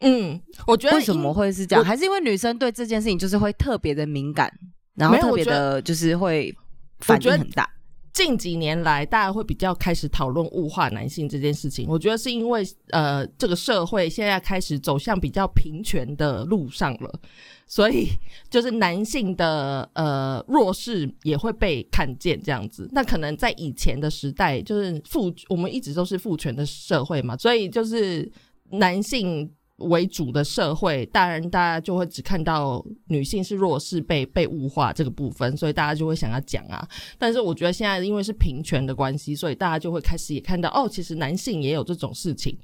[0.00, 1.84] 嗯，我觉得为什么会是这样？
[1.84, 4.52] 还是因为女生对这件事情就是会特别的敏感，
[4.94, 6.52] 然后特别的就是会
[7.00, 7.68] 反应很大。
[8.12, 11.86] 近几年来，大家会比较开始讨论物化男性这件事情。
[11.88, 17.20] 我觉得是因为，呃，这个社会现在开始走向比较平权的路上了，
[17.66, 18.08] 所以
[18.50, 22.86] 就是男性的呃弱势也会被看见这样子。
[22.92, 28.30] 那可能在以前的时代，就是父我们一直都是父权的社会嘛，所以就是
[28.70, 29.50] 男性。
[29.78, 36.86] 为主的社会，当然大家就会只看到女性是弱势、被被物化这个部分，所以大家就会想要讲啊。
[37.18, 42.56] 但是我觉得现在因为是平权的关系，所以大家就会开始也看到哦，其实男性也有这种事情，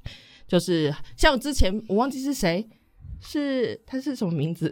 [0.47, 2.67] 就是像之前我忘记是谁，
[3.19, 4.71] 是他是什么名字。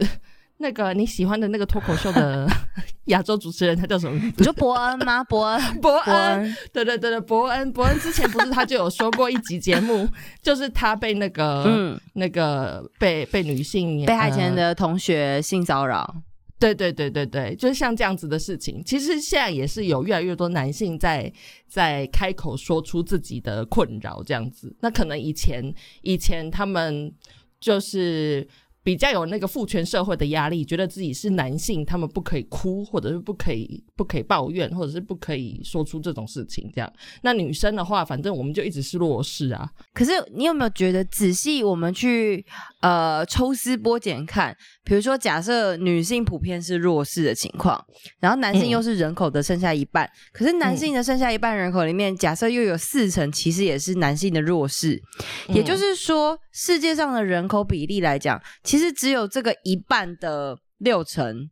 [0.60, 2.48] 那个你喜欢的那个脱口秀的
[3.06, 4.34] 亚洲主持人，他叫什么名字？
[4.38, 5.22] 你说伯恩吗？
[5.24, 10.08] 伯恩， 伯恩，对对对对，伯恩，伯恩之前不是他就有说过一集节目，
[10.42, 16.22] 就是他被那个嗯那个被被女性被害前的同学性骚扰，
[16.58, 21.32] 对对对对对，就是像这样子的事情，其实现在也是有越来越多男性在
[21.68, 27.12] 在开口说出自己的困扰这样子，那可能以前以前他们
[27.60, 28.46] 就是。
[28.82, 36.70] 比较有那个父权社会的压力，觉得自己是男性，他们不可以哭，或者是不可以不可以抱怨，或者是不可以说出这种事情。
[36.74, 36.92] 这样，
[37.22, 39.68] 那女生的话，反正我们就一直是弱势啊。
[39.92, 42.44] 可是你有没有觉得，仔细我们去
[42.80, 47.78] 呃抽丝剥茧看，比如说假设女性普遍是弱势的情况，
[48.20, 55.02] 然后男性又是人口的剩下一半，可是男性的剩下一半人口里面，假设又有四成其实也是男性的弱势，
[55.48, 58.88] 也就是说，世界上的人口比例来讲，其实。
[58.98, 61.48] 只有这个一半的六成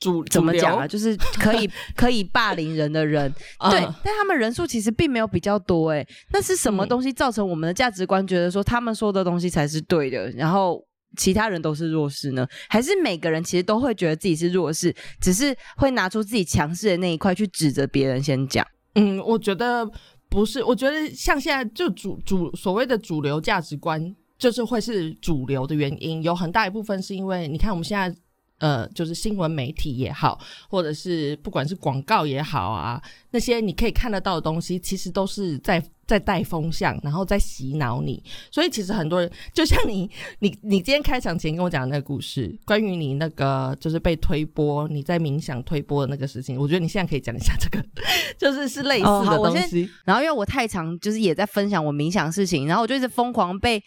[0.00, 0.86] 主怎么讲啊？
[0.86, 3.32] 就是可以 可以霸凌人的人，
[3.70, 10.84] 对，但他们人数其实并没有比较多，哎，那是什么东西造成我们的价值观觉得说他们说的东西才是对的，然后
[11.16, 12.46] 其他人都是弱势呢？
[12.68, 18.62] 还是每个人其实都会觉得自己是弱势，只是会拿出自己强势的那一块去指责别人先讲？
[18.96, 19.90] 嗯，我觉得
[20.28, 28.12] 不是，我觉得像现在就主主所谓的主流价值观，就是会是主流的原因，有很大一部分是因为你看我们现在。
[28.60, 30.38] 呃，就是新闻媒体也好，
[30.68, 38.22] 或者是不管是广告也好啊，那些你可以看得到的东西，其实都是在在带风向，然后在洗脑你。
[38.50, 40.10] 所以其实很多人，就像你，
[40.40, 47.82] 你你今天开场前跟我讲的那个故事，关于你那个就是被推波，你在冥想推波的那个事情，我觉得你现在可以讲一下这个，
[48.36, 49.88] 就是是类似的东西。
[50.04, 53.82] 然后因为我太常就是也在分享我冥想事情，然后我就一直疯狂被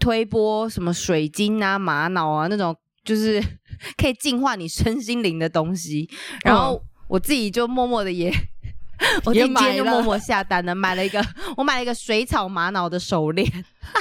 [0.00, 2.74] 推波，什么水晶啊、玛瑙啊那种。
[3.02, 3.42] 就是
[3.96, 6.06] 可以净化你身心灵的东西，
[6.44, 6.78] 然后
[7.08, 8.30] 我自己就默默的也，
[9.24, 11.24] 我今天就默默下单了，买了一个，
[11.56, 13.50] 我买了一个水草玛瑙的手链，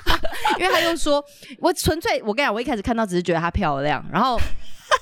[0.60, 1.24] 因为他又说，
[1.60, 4.38] 我纯粹我跟你讲，我一开始看到只是觉得它漂亮，然后。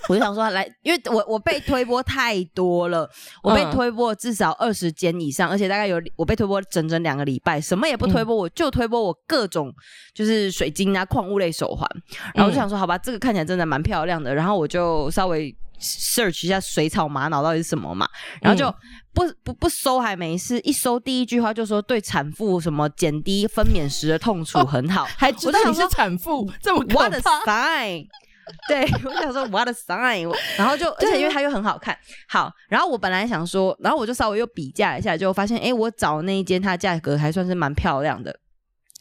[0.07, 3.09] 我就想说来，因为我我被推波太多了，
[3.43, 9.73] 我被推波至少二十间以上，而且大概有我被推波整整两个礼拜，什么也不推波，我就推波我各种
[10.13, 11.89] 就是水晶啊、矿物类手环，
[12.33, 18.07] 然后我就想说，好吧，这个看起来真的蛮漂亮的，然后我就稍微 search 一下水草玛瑙到底是什么嘛，
[18.41, 18.73] 然后就
[19.13, 25.31] 不不不搜还没事，一搜第一句话就说对产妇什么减低分娩时的痛楚很好，还。
[25.31, 28.07] 知道你是产妇，这么我的 sign。
[28.67, 38.33] 对，我想说 what a sign，然后就而且因为它又很好看，好，然后我本来想说，然后我就稍微又比价一下，就发现哎，我找那一间它的价格还算是蛮漂亮的。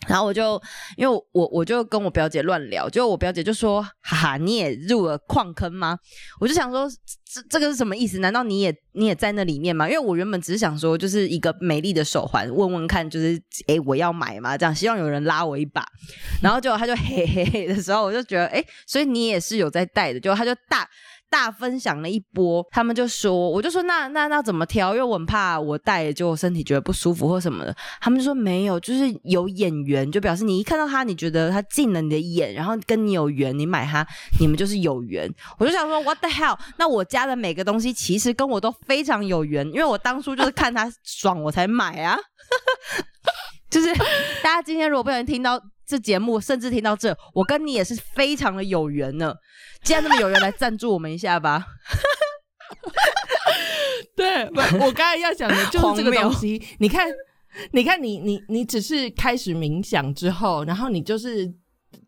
[0.06, 0.60] 然后我就
[0.96, 5.98] 因为我我就跟我表姐乱聊，就我表姐就说：“哈哈，你也入了矿坑吗？”
[6.40, 6.88] 我就想说，
[7.24, 8.18] 这这个是什么意思？
[8.18, 9.88] 难道你也你也在那里面吗？
[9.88, 14.56] 因为我原本只是想说，就是一个美丽的手环，问问看，就是哎，我要买吗？
[14.56, 15.84] 这样希望有人拉我一把。
[16.42, 20.20] 然后结果他就 嘿嘿嘿的时候，我就觉得哎，所以你也是有在戴的。
[20.20, 20.88] 就他就大。
[21.36, 24.94] 大分享了一波，他们就说，我就说那那那怎么挑？
[24.94, 27.76] 因为我很怕我戴就身体觉得不舒服或什么的。
[28.00, 34.02] 他们就说没有，就是有眼缘，就表示你一看到它，你觉得它进了你的眼，然后跟你有缘，你买它，
[34.40, 35.30] 你们就是有缘。
[35.58, 36.58] 我就想说，What the hell？
[36.78, 42.18] 那我家的每个东西其实跟我都非常有缘，因为我当初就是看它爽我才买啊。
[43.68, 43.92] 就是
[44.42, 49.34] 大家今天如果不小心听到这节目，甚至听到这，我跟你也是非常的有缘呢。
[49.82, 51.64] 既然那么有缘来赞助我们一下吧，
[54.16, 54.44] 对，
[54.80, 56.60] 我刚才要讲的就是这个东西。
[56.78, 57.08] 你看，
[57.70, 61.54] 你看，你你你只是开始冥想之后，然后你就是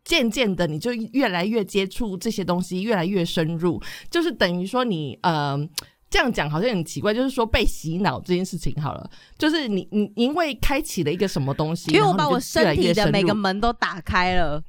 [0.03, 5.57] 渐渐的，你就越来越接触这些东西，越来越深入，就是等于说你呃。
[6.09, 14.61] 这样讲好像很奇怪，就是说被洗脑这件事情好了，就是你你因为开启了一个什么东西，因为我把我身体的每个门都打开了。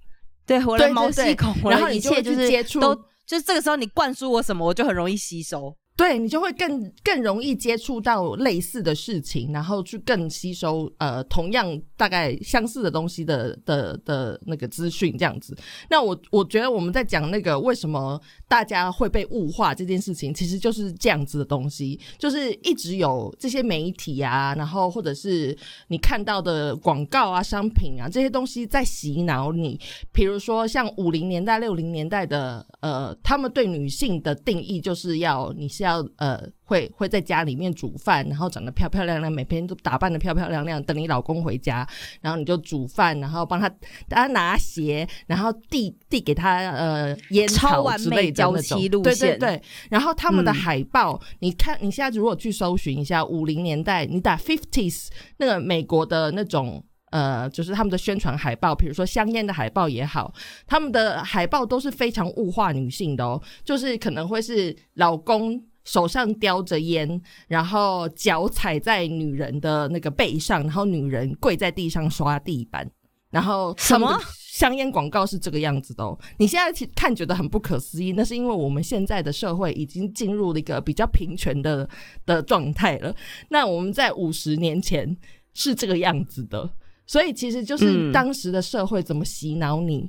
[0.47, 5.75] 对，我的毛细孔，然后一切就是接触，都就是这个时候你灌输我什么，我就很容易吸收。
[6.01, 15.55] 对你就会更更容易接触到类似的事情，然后去更吸收呃同样大概相似的东西的的的那个资讯这样子。
[15.91, 25.55] 那我我觉得我们在讲那个为什么大家会被物化这件事情，其实就是这样子的东西，就是一直有这些媒体啊，然后或者是
[25.89, 29.79] 你看到的广告啊、商品啊这些东西在洗脑你。
[30.13, 35.90] 比如说像五零年代、六零年代的呃，他们对女性的定义就是要你是要。
[35.91, 41.87] 要呃，会会在家里面煮饭，然后长得漂漂亮亮，每天都打扮的漂漂亮亮，等你老公回家，
[42.21, 43.71] 然后你就煮饭，然后帮他
[44.09, 49.63] 他拿鞋，然后递递给他呃烟草之类的那种，对对对。
[49.91, 56.85] 然后他们的海报，你看你现在如果去搜寻一下五零年代，你打 fifties 那个美国的那种。
[57.13, 60.33] 呃，就是他们的宣传海报，比如说香烟的海报也好，
[60.65, 72.91] 他们的海报都是非常物化女性的哦，就是可能会是老公手上叼着烟，然后脚踩在女人的那个背上，然后女人跪在地上刷地板，
[73.31, 76.19] 然后什么香烟广告是这个样子的哦。
[76.39, 81.89] 你现在看觉得很不可思议，那是因为我们现在的社会已经进入了一个比较平权的
[82.27, 83.15] 的状态了。
[83.49, 85.17] 那我们在五十年前
[85.55, 86.71] 是这个样子的。
[87.07, 90.09] 所以其实就是当时的社会怎么洗脑你，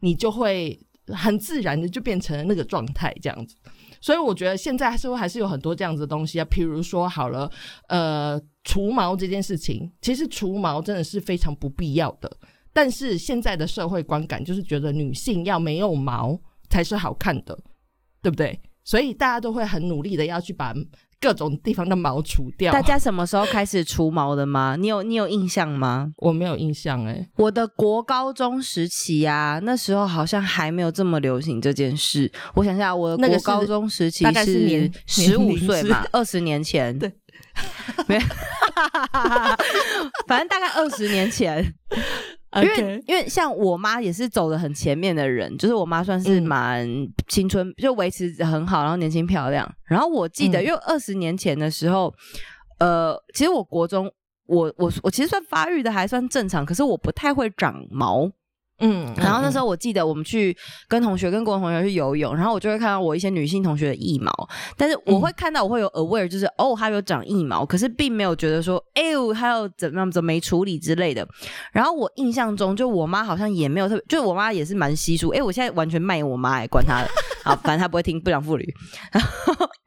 [0.00, 3.56] 你就会很自然的就变成了那个状态这样子。
[4.02, 7.50] 所以我觉得现在社会还是有很多这样子的东西啊，譬如说好了，
[7.88, 12.30] 呃，除毛这件事情，其实除毛真的是非常不必要的。
[12.74, 16.38] 但是现在的社会观感就是觉得女性要没有毛
[16.68, 17.56] 才是好看的，
[18.20, 18.60] 对不对？
[18.82, 20.74] 所以大家都会很努力的要去把
[21.22, 22.72] 各种地方的毛除掉。
[22.72, 24.74] 大家什么时候开始除毛的吗？
[24.76, 26.10] 你有你有印象吗？
[26.16, 32.30] 我没有印象哎，我的国高中时期啊，那时候好像还没有这么流行这件事。
[32.54, 36.98] 我想一下，我的国高中时期是十五岁嘛，二十年前。
[36.98, 37.10] 对，
[38.08, 38.18] 没，
[40.26, 41.72] 反正大概二十年前。
[42.56, 46.86] 因为因为像我妈也是走的很前面的人，就是我妈算是蛮
[47.28, 49.66] 青春，就维持很好，然后年轻漂亮。
[49.84, 52.12] 然后我记得，因为二十年前的时候，
[52.78, 54.12] 呃，其实我国中，
[54.46, 58.30] 我我我其实算发育的还算正常，可是我不太会长毛。
[58.82, 60.56] 嗯，然后那时候我记得我们去
[60.88, 64.30] 跟同学、跟国同学去游泳，然后我就会看到我一些女性同学的腋毛，
[64.76, 71.26] 但是我会看到我会有 aware，就是哦，她有长腋毛，可是并没有觉得说，哎呦，她有怎么样怎么没处理之类的。
[71.72, 75.28] 然后我印象中，就我妈好像也没有特别，就我妈也是蛮稀疏。
[75.28, 77.08] 哎，我现在完全卖我妈，哎，管她的，
[77.44, 78.74] 好，反正她不会听不良妇女。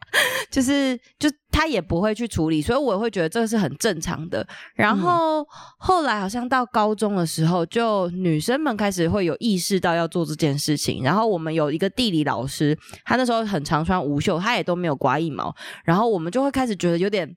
[0.55, 4.47] 就是，就他也不会去处理，所以我会觉得这个是很正常的。
[4.73, 5.45] 然后
[5.77, 11.03] 后来好像到高中的时候，就女生们开始会有意识到要做这件事情。
[11.03, 15.53] 然后我们有一个地理老师，他那时候很常穿无袖，他也都没有刮一毛。
[15.83, 17.35] 然后我们就会开始觉得有点，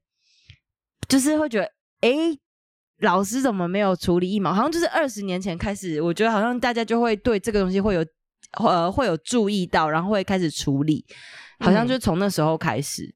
[1.09, 1.65] 就是会觉得，
[2.03, 2.39] 哎，
[3.01, 4.55] 老师怎么没有处理一毛？
[4.55, 8.07] 好像就是二十年前开始，我觉得好像大家就会对这个东西会有
[8.63, 11.05] 呃会有注意到，然后会开始处理。
[11.59, 13.15] 好像就从那时候开始，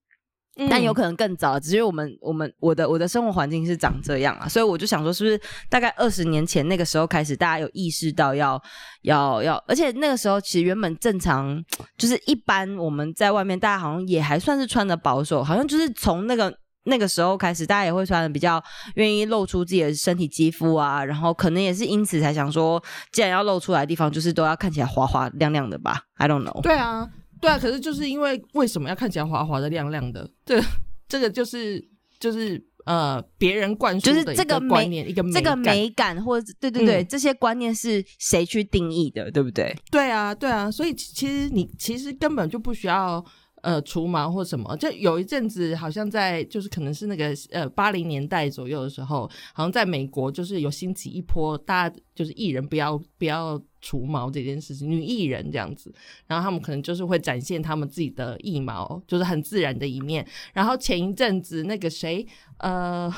[0.68, 5.40] 但有可能更早，只是我们我们我的我的生活环境是长这样啊，所以我就想说，是不是
[5.70, 8.60] 大概二十年前那个时候开始，大家有意识到要
[9.02, 11.58] 要要，而且那个时候其实原本正常
[11.96, 16.52] 就是一般我们在外面，大家好像也还算是穿的保守，好像就是从那个
[16.84, 18.62] 那个时候开始，大家也会穿的比较
[18.96, 26.60] 愿意露出自己的身体肌肤啊，然后可能也是因此才想说，既然要露出来的地方，就是都要看起来滑滑亮亮的吧？I don't know。
[26.60, 27.08] 对啊。
[27.42, 30.30] 对啊，可是就是因为为什么要看起来滑滑的、亮亮的？
[30.46, 30.58] 这
[31.08, 31.84] 这个就是
[32.18, 39.30] 就是呃，别人灌输的这个观念，一个这个美感，或者对对对，这些观念是谁去定义的？
[39.30, 39.76] 对不对？
[39.90, 43.22] 对啊，对啊，所以其实你其实根本就不需要。
[43.62, 55.94] 呃，除毛或什么，就有一阵子好像在，就是可能是那个呃八零年代左右的时候，好像在美国就是有兴起一波，大家就是艺人不要不要除毛这件事情，女艺人这样子，
[56.26, 60.26] 然后他们可能就是会展现他们自己的腋毛，就是很自然的一面。
[60.52, 62.26] 然后前一阵子那个谁，
[62.58, 63.08] 呃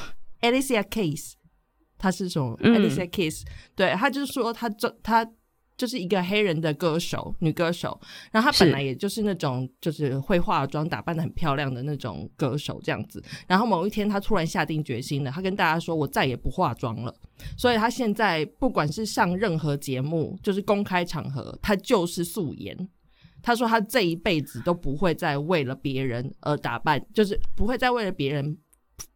[0.43, 1.33] ，Alicia Keys，
[1.97, 5.27] 她是什么 Alicia Keys，对，她就是说她这她。
[5.77, 8.01] 就是一个黑人的歌手，女歌手，
[8.31, 13.23] 然后她本来也就是那种就是会化妆、打扮的很漂亮的那种歌手这样子。
[13.47, 17.15] 然后某一天，她突然下定决心了，她跟大家说：“我再也不化妆了。”
[17.59, 22.89] 所以她现在不管是上任何节目，就是公开场合，她就是素颜。
[23.43, 28.57] 她说：“她这一辈子都不会再为了别人而打扮，就是不会再为了别人。”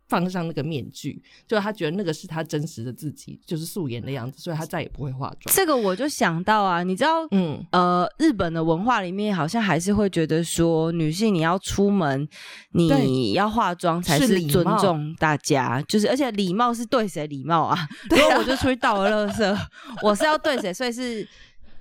[0.09, 5.55] 放上那个面具，就他觉得那个是他真实的自己，就是素颜的样子，所以他再也不会化妆。
[5.55, 12.27] 这个我就想到啊，你知道，嗯呃，日本的文化里面好像还是会觉得说，女性你要出门，
[12.73, 17.77] 你要化妆才是尊重大家，就是而且礼貌是对谁礼貌啊？
[18.11, 19.59] 如果我就出去倒个垃圾，
[20.03, 20.73] 我是要对谁？
[20.73, 21.29] 所以是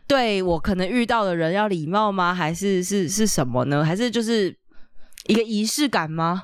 [0.06, 2.34] 对我可能遇到的人要礼貌吗？
[2.34, 3.86] 还是是是什么呢？
[3.86, 4.54] 还是就是
[5.28, 6.44] 一个仪式感吗？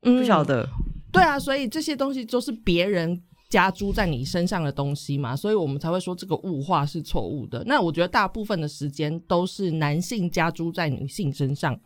[0.00, 0.68] 不晓得。
[1.12, 7.62] 对啊，所以这些东西都是别人加诸在你身上的东西嘛，所以我们才会说这个物化是错误的。
[7.66, 11.78] 那我觉得大部分的时间都是男性加诸在女性身上，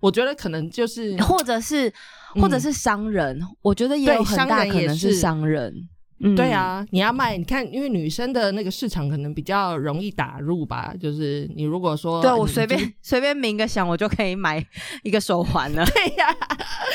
[0.00, 1.92] 我觉得可能就是 或者是
[2.34, 5.88] 或者是商人，我觉得也有很大可能是商人。
[6.34, 10.92] 对啊，你要卖，你看，因为女生的那个市场可能比较容易打入吧。
[11.00, 14.60] 就是你如果说，对我随便 随便鸣个想，我就可以买
[15.04, 15.86] 一个手环了。
[15.94, 16.26] 对呀，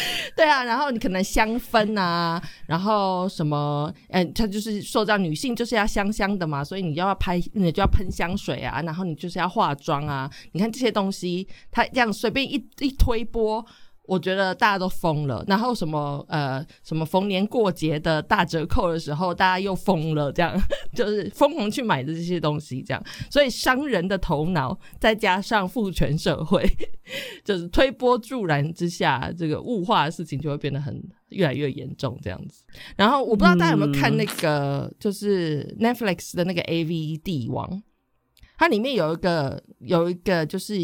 [0.36, 0.64] 对啊。
[0.64, 10.30] 然后你可能香氛啊，然后什么，嗯，他就是塑造女性就是要香香的嘛，所以你就要拍，你就要喷香水啊，然后你就是要化妆啊。
[10.54, 13.66] 你看这些东西，他这样随便一一推波。
[14.06, 20.54] 我觉得大家都疯了，然后什么呃什么逢年过节的大折扣的时候，大家又疯了，这样
[20.93, 23.01] 就是疯狂去买的这些东西，这样，
[23.32, 26.70] 所以商人的头脑再加上父权社会，
[27.45, 32.66] 就是推波助澜之下，这个物化的事情就会变得很越来越严重，这样子。
[32.97, 37.82] 然后我不知道大家有没有看那个，就是 Netflix 的那个 A V 帝王，
[38.58, 40.76] 它里面有一个有一个就是。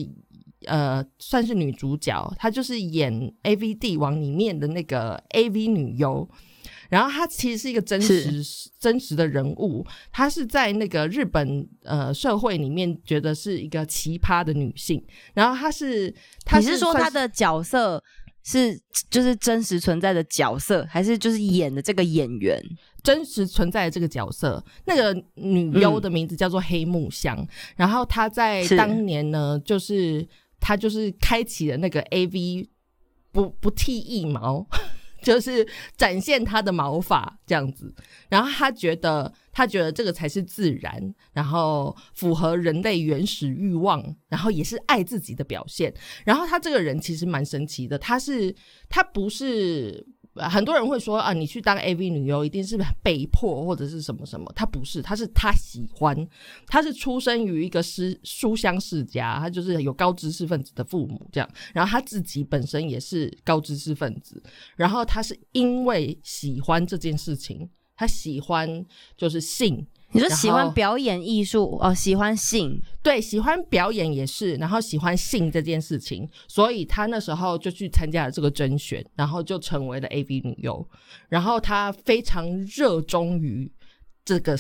[0.70, 3.12] 呃，算是女主角，她就是演
[3.44, 6.30] 《A V 帝王》里面的那个 A V 女优。
[6.90, 8.44] 然后她其实是一个真实
[8.80, 15.04] 真实的人物，她是在那个日本呃社会里面觉得是一个奇葩的女性。
[15.34, 16.14] 然后她是，
[16.56, 18.04] 你是说她的角色
[18.44, 18.80] 是
[19.12, 22.60] 就是真实存在的角色，还是就是演的这个演员
[23.04, 24.64] 真实存在的这个角色？
[24.86, 30.28] 那个女优的名字叫做黑木香，然后她在当年呢，就是
[30.60, 32.70] 他就是开启了那个 A V。
[33.32, 34.66] 不不剃一毛，
[35.22, 37.94] 就是展现他的毛发这样子。
[38.28, 45.94] 然后他觉得，他觉得这个才是自然，然后符合人类原始欲望，然后也是爱自己的表现。
[46.26, 48.54] 然后他这个人其实蛮神奇的，他是
[48.90, 50.08] 他不是。
[50.48, 54.52] 很多人会说啊，你去当 AV 女优一定是被迫或者是什么什么？
[54.56, 56.28] 她不是，她是她喜欢，
[56.68, 64.42] 她是出生于一个师书香世家，她就是有高知识分子的父母这样，然后她自己本身也是高知识分子，
[64.76, 68.86] 然后她是因为喜欢这件事情，她喜欢
[69.18, 69.86] 就是性。
[70.12, 80.84] 你说喜欢表演艺术哦，喜欢性，对，喜欢表演也是，然后喜欢性这件事情，所以他那时候就去参加了这个甄选，然后就成为了 AV 女优，
[81.28, 83.72] 然后他非常热衷于
[84.26, 84.58] 这个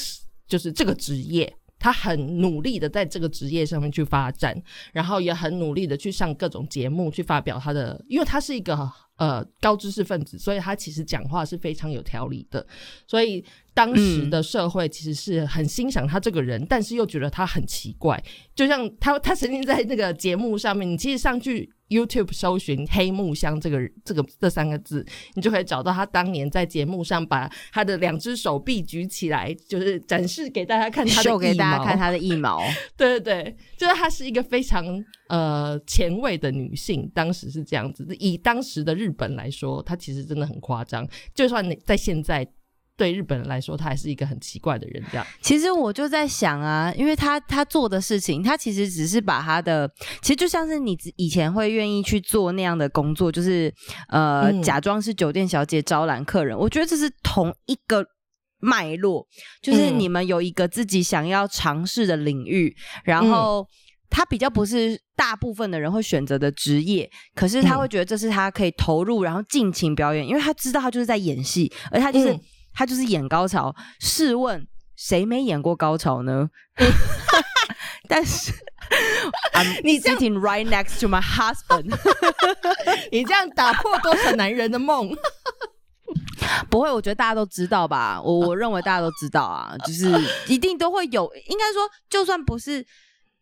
[0.47, 4.55] 就是这个职业，他很努力的在这个职业上面去发展，
[4.93, 8.87] 然后也很努力的去上各种节目去发表他的，因为他是一个
[9.17, 12.63] 呃高知识分子，所以他其实讲话是非常有条理的，
[13.07, 13.43] 所以。
[13.79, 18.21] 当时的社会其实是很欣赏他这个人，但是又觉得他很奇怪。
[18.53, 25.05] 就像他，他曾经在那个节目上面，你其实上去 YouTube 搜寻“黑木香”这个这个这三个字，
[25.35, 32.61] 你就可以找到他当年在节目上把他的两只手臂举起来，就是展示给大家看他的，秀给大家看他的 腋毛。
[32.97, 38.05] 对对对，就是她是一个非常呃前卫的女性，当时是这样子。
[38.19, 41.07] 以当时的日本来说，她其实真的很夸张。
[41.33, 42.45] 就算你在现在。
[42.99, 45.01] 对日本人来说，他还是一个很奇怪的人。
[45.09, 49.89] 这样，其实我就在想啊，因为他他做的事情，他其实只是把他的，
[50.21, 53.73] 其实就像是你以前会愿意去做那样的工作，就是
[54.09, 56.57] 呃，假装是酒店小姐招揽客人。
[56.57, 58.05] 我觉得这是同一个
[58.59, 59.25] 脉络，
[59.61, 62.75] 就是你们有一个自己想要尝试的领域，
[63.05, 63.65] 然后
[64.09, 72.37] 他比较不是大部分的人会选择的职业，可是他会觉得这是他可以投入，然后尽情表演，因为他知道他就是在演戏，而他就是。
[72.79, 74.65] 他就是演高潮，试问
[74.95, 76.49] 谁没演过高潮呢？
[78.07, 78.53] 但是，
[79.51, 81.93] I'm sitting right next to my husband。
[83.11, 85.13] 你这样打破多少男人的梦？
[86.69, 88.21] 不会，我觉得大家都知道吧？
[88.23, 90.09] 我我认为大家都知道啊，就是
[90.47, 91.29] 一定都会有。
[91.49, 92.87] 应该说，就算不是。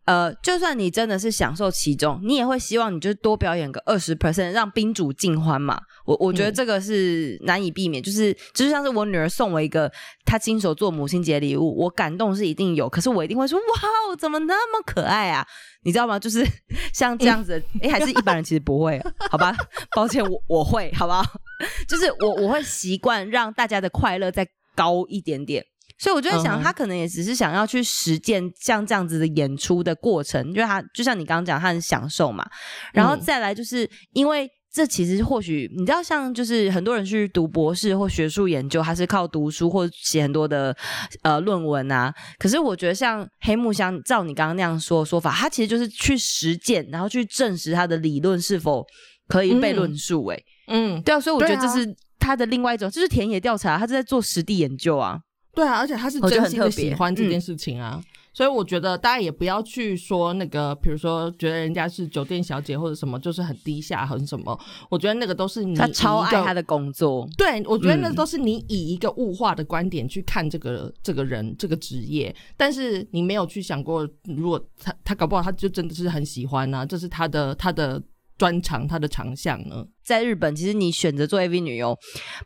[0.08, 5.78] 呃，就算你真的是享受其中，你也会希望你就是多表演个二十 percent，让宾主尽欢嘛。
[6.06, 9.92] 我我觉得这个是难以避免，就是就像是我女儿送我一个
[10.24, 15.46] 她亲手做母亲节礼物，我感动是一定有，可是我一定会说哇，怎么那么可爱啊？
[15.84, 16.18] 你知道吗？
[16.18, 16.42] 就是
[16.94, 19.54] 像这样子，哎，还是一般人其实不会， 好吧？
[19.94, 21.22] 抱歉，我我会，好不好？
[21.86, 25.66] 就是我我会习惯让大家的快乐再高一点点。
[26.00, 32.48] 所以我就在想，他可能也只是想要去实践像这样子的演出的过程，因为他就像你刚刚讲，他很享受嘛。
[32.94, 40.76] 然后再来就是，因为这其实或许你知道，像就是很多人去读博士或学术研究，他是靠读书或写很多的
[41.24, 42.14] 呃论文啊。
[42.38, 48.86] 可是我觉得像黑木香，照你刚刚那样说说法，他其实就是去实践，然后去证实他的理论是否
[49.28, 50.24] 可以被论述。
[50.28, 55.18] 哎，嗯，对啊，所以我觉得这是他的另外一种，就是田野调查，他是在做实地研究啊。
[55.58, 58.00] 对啊，而且他是真心的喜欢这件事情啊，
[58.32, 64.56] 所以我觉得大家也不要去说那个，比如说觉得人家是酒店小姐或者什么，就是很低下很什么。
[64.88, 67.28] 我觉得那个都是你他超爱他的工作。
[67.36, 78.00] 对，我觉得那都是你以一个物化的观点去看这个这个人这个职业，但是你没有去想过，如果他他搞不好他就真的是很喜欢啊，这是他的他的
[78.38, 79.84] 专长，他的长项呢。
[80.06, 81.98] 在日本，其实你选择做 AV 女优，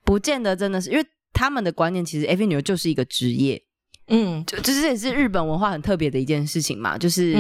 [0.06, 1.06] 不见得真的是因为。
[1.34, 3.62] 他们的观念其实，AV 女优就是一个职业，
[4.08, 7.36] 嗯，就就是也是日本文化很特别的一件事情嘛，就是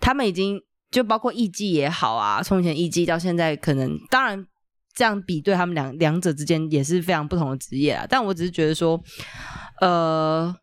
[0.00, 0.60] 他们已经
[0.90, 4.46] 就包括艺妓也好啊，从前艺妓到现在，可能当然
[4.94, 8.06] 这样比对他们两两者之间也是非常不同的职业啊。
[8.08, 9.02] 但我只是觉得说，
[9.80, 10.54] 呃，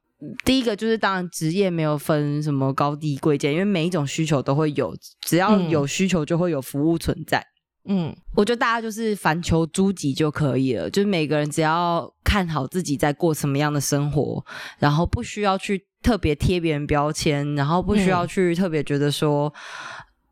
[0.46, 7.46] 第一个就是当然职业没有分什么高低贵贱，因为每一种需求都会有，只要有需求就会有服务存在。
[7.86, 14.46] 嗯，我觉得大家就是反求诸己就可以了，就是每个人只要看好自己在过什么样的生活，
[14.78, 19.52] 然后不需要去特别贴别人标签，然后不需要去特别觉得说，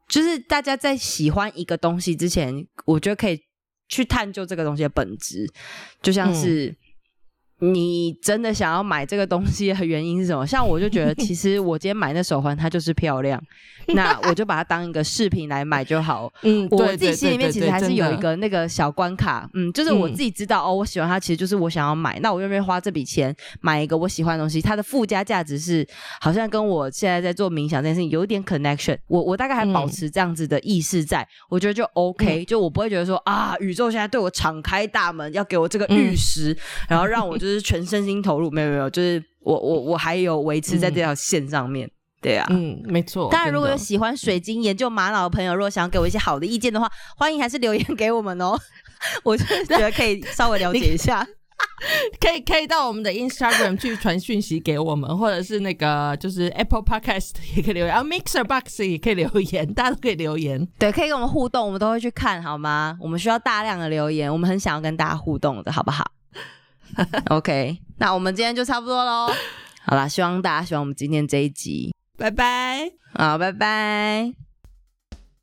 [0.07, 3.39] 就是大家在喜欢一个东西之前，我觉得可以
[3.87, 5.51] 去探究这个东西的本质，
[6.03, 6.75] 就像是
[7.59, 10.45] 你真的想要买这个东西的原因是什么？
[10.47, 13.41] 像我就觉得，其实我今天买那手环，它就是漂亮，
[13.93, 16.31] 那我就把它当一个饰品来买就好。
[16.43, 24.61] 嗯，我自己心里面其实还是有一个那个小关卡，嗯，就是我自己知道哦，我喜欢它，其实就是我想要买，那我愿不愿意花这笔钱买一个我喜欢的东西？
[24.61, 25.85] 它的附加价值是
[26.21, 28.97] 好像跟我现在在做冥想这件事情有一点 connection。
[29.07, 36.55] 我我大概还保持这样子的意识，在我觉得就 OK，就我不会觉得说啊，宇宙现在对我敞开大门，要给我这个玉石，
[36.87, 37.48] 然后让我就。
[37.49, 41.89] 就是全身心投入，没有没有，就是我我我还有维持在这条线上面，
[42.21, 43.27] 对啊，嗯，没错。
[43.31, 46.87] 当然，如果有喜欢水晶研究玛瑙的朋友，如果想要给我一些好的意见的话，
[47.17, 48.55] 欢迎还是留言给我们哦。
[49.23, 51.25] 我就觉得可以稍微了解一下，
[52.19, 62.97] 可以可以到我们的 Instagram 去传讯息给我们，或者是那个就是 Apple Podcast 也可以留言，啊 Mixer Box 也可以留言，大家都可以留言，对，可以跟我们互动，我们都会去看，好吗？
[63.01, 66.11] 我们需要大量的留言，我们很想要跟大家互动的，好不好
[67.29, 69.31] OK，那我们今天就差不多喽。
[69.85, 71.93] 好啦，希望大家喜欢我们今天这一集。
[72.17, 74.33] 拜拜，好，拜拜。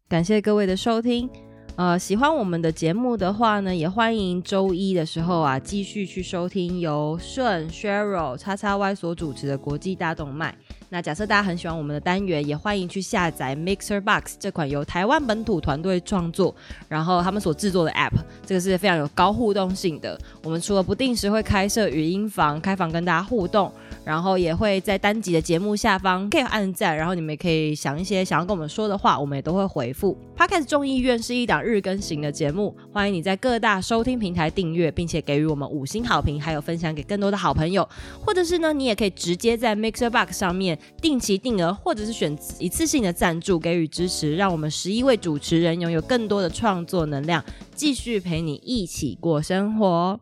[0.09, 1.29] 感谢各位的收听。
[1.77, 10.57] 呃，喜欢我们的节目的话呢，也欢迎周一的时候啊，继续去收听由顺 Cheryl 叉叉 Y 所主持的国际大动脉。
[10.97, 16.57] 那假设大家很喜欢我们的单元，也欢迎去下载 Mixer Box 这款由台湾本土团队创作，
[16.89, 18.15] 然后他们所制作的 App，
[18.47, 20.19] 这个是非常有高互动性的。
[20.43, 23.71] 我们除了不定时会开设语音房，开房跟大家互动，
[24.07, 30.17] 然后也会在单集的节目下方可以按赞，然后你们也可以想一些想要跟我们说的话，我们也都会回复。
[30.35, 37.87] Podcast 众议院是一档日更型的节目，欢迎你在各大收听平台订阅，并且给予我们五星好评，还有分享给更多的好朋友，
[38.25, 40.79] 或者是呢，你也可以直接在 Mixer Box 上面。
[41.01, 50.21] 定期定额，或者是选一次性的赞助给予支持，让我们十一位主持人拥有更多的创作能量，继续陪你一起过生活。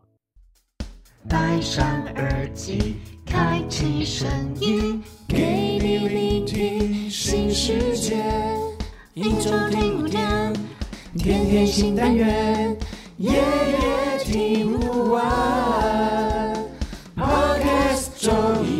[1.27, 4.27] 戴上耳机，开启声
[4.59, 8.23] 音，给你聆听新世界。
[9.15, 10.53] 一周听五天，
[11.17, 12.77] 天天新单元，
[13.17, 16.53] 夜夜听不完。
[17.15, 18.31] Podcast 周
[18.65, 18.74] 一。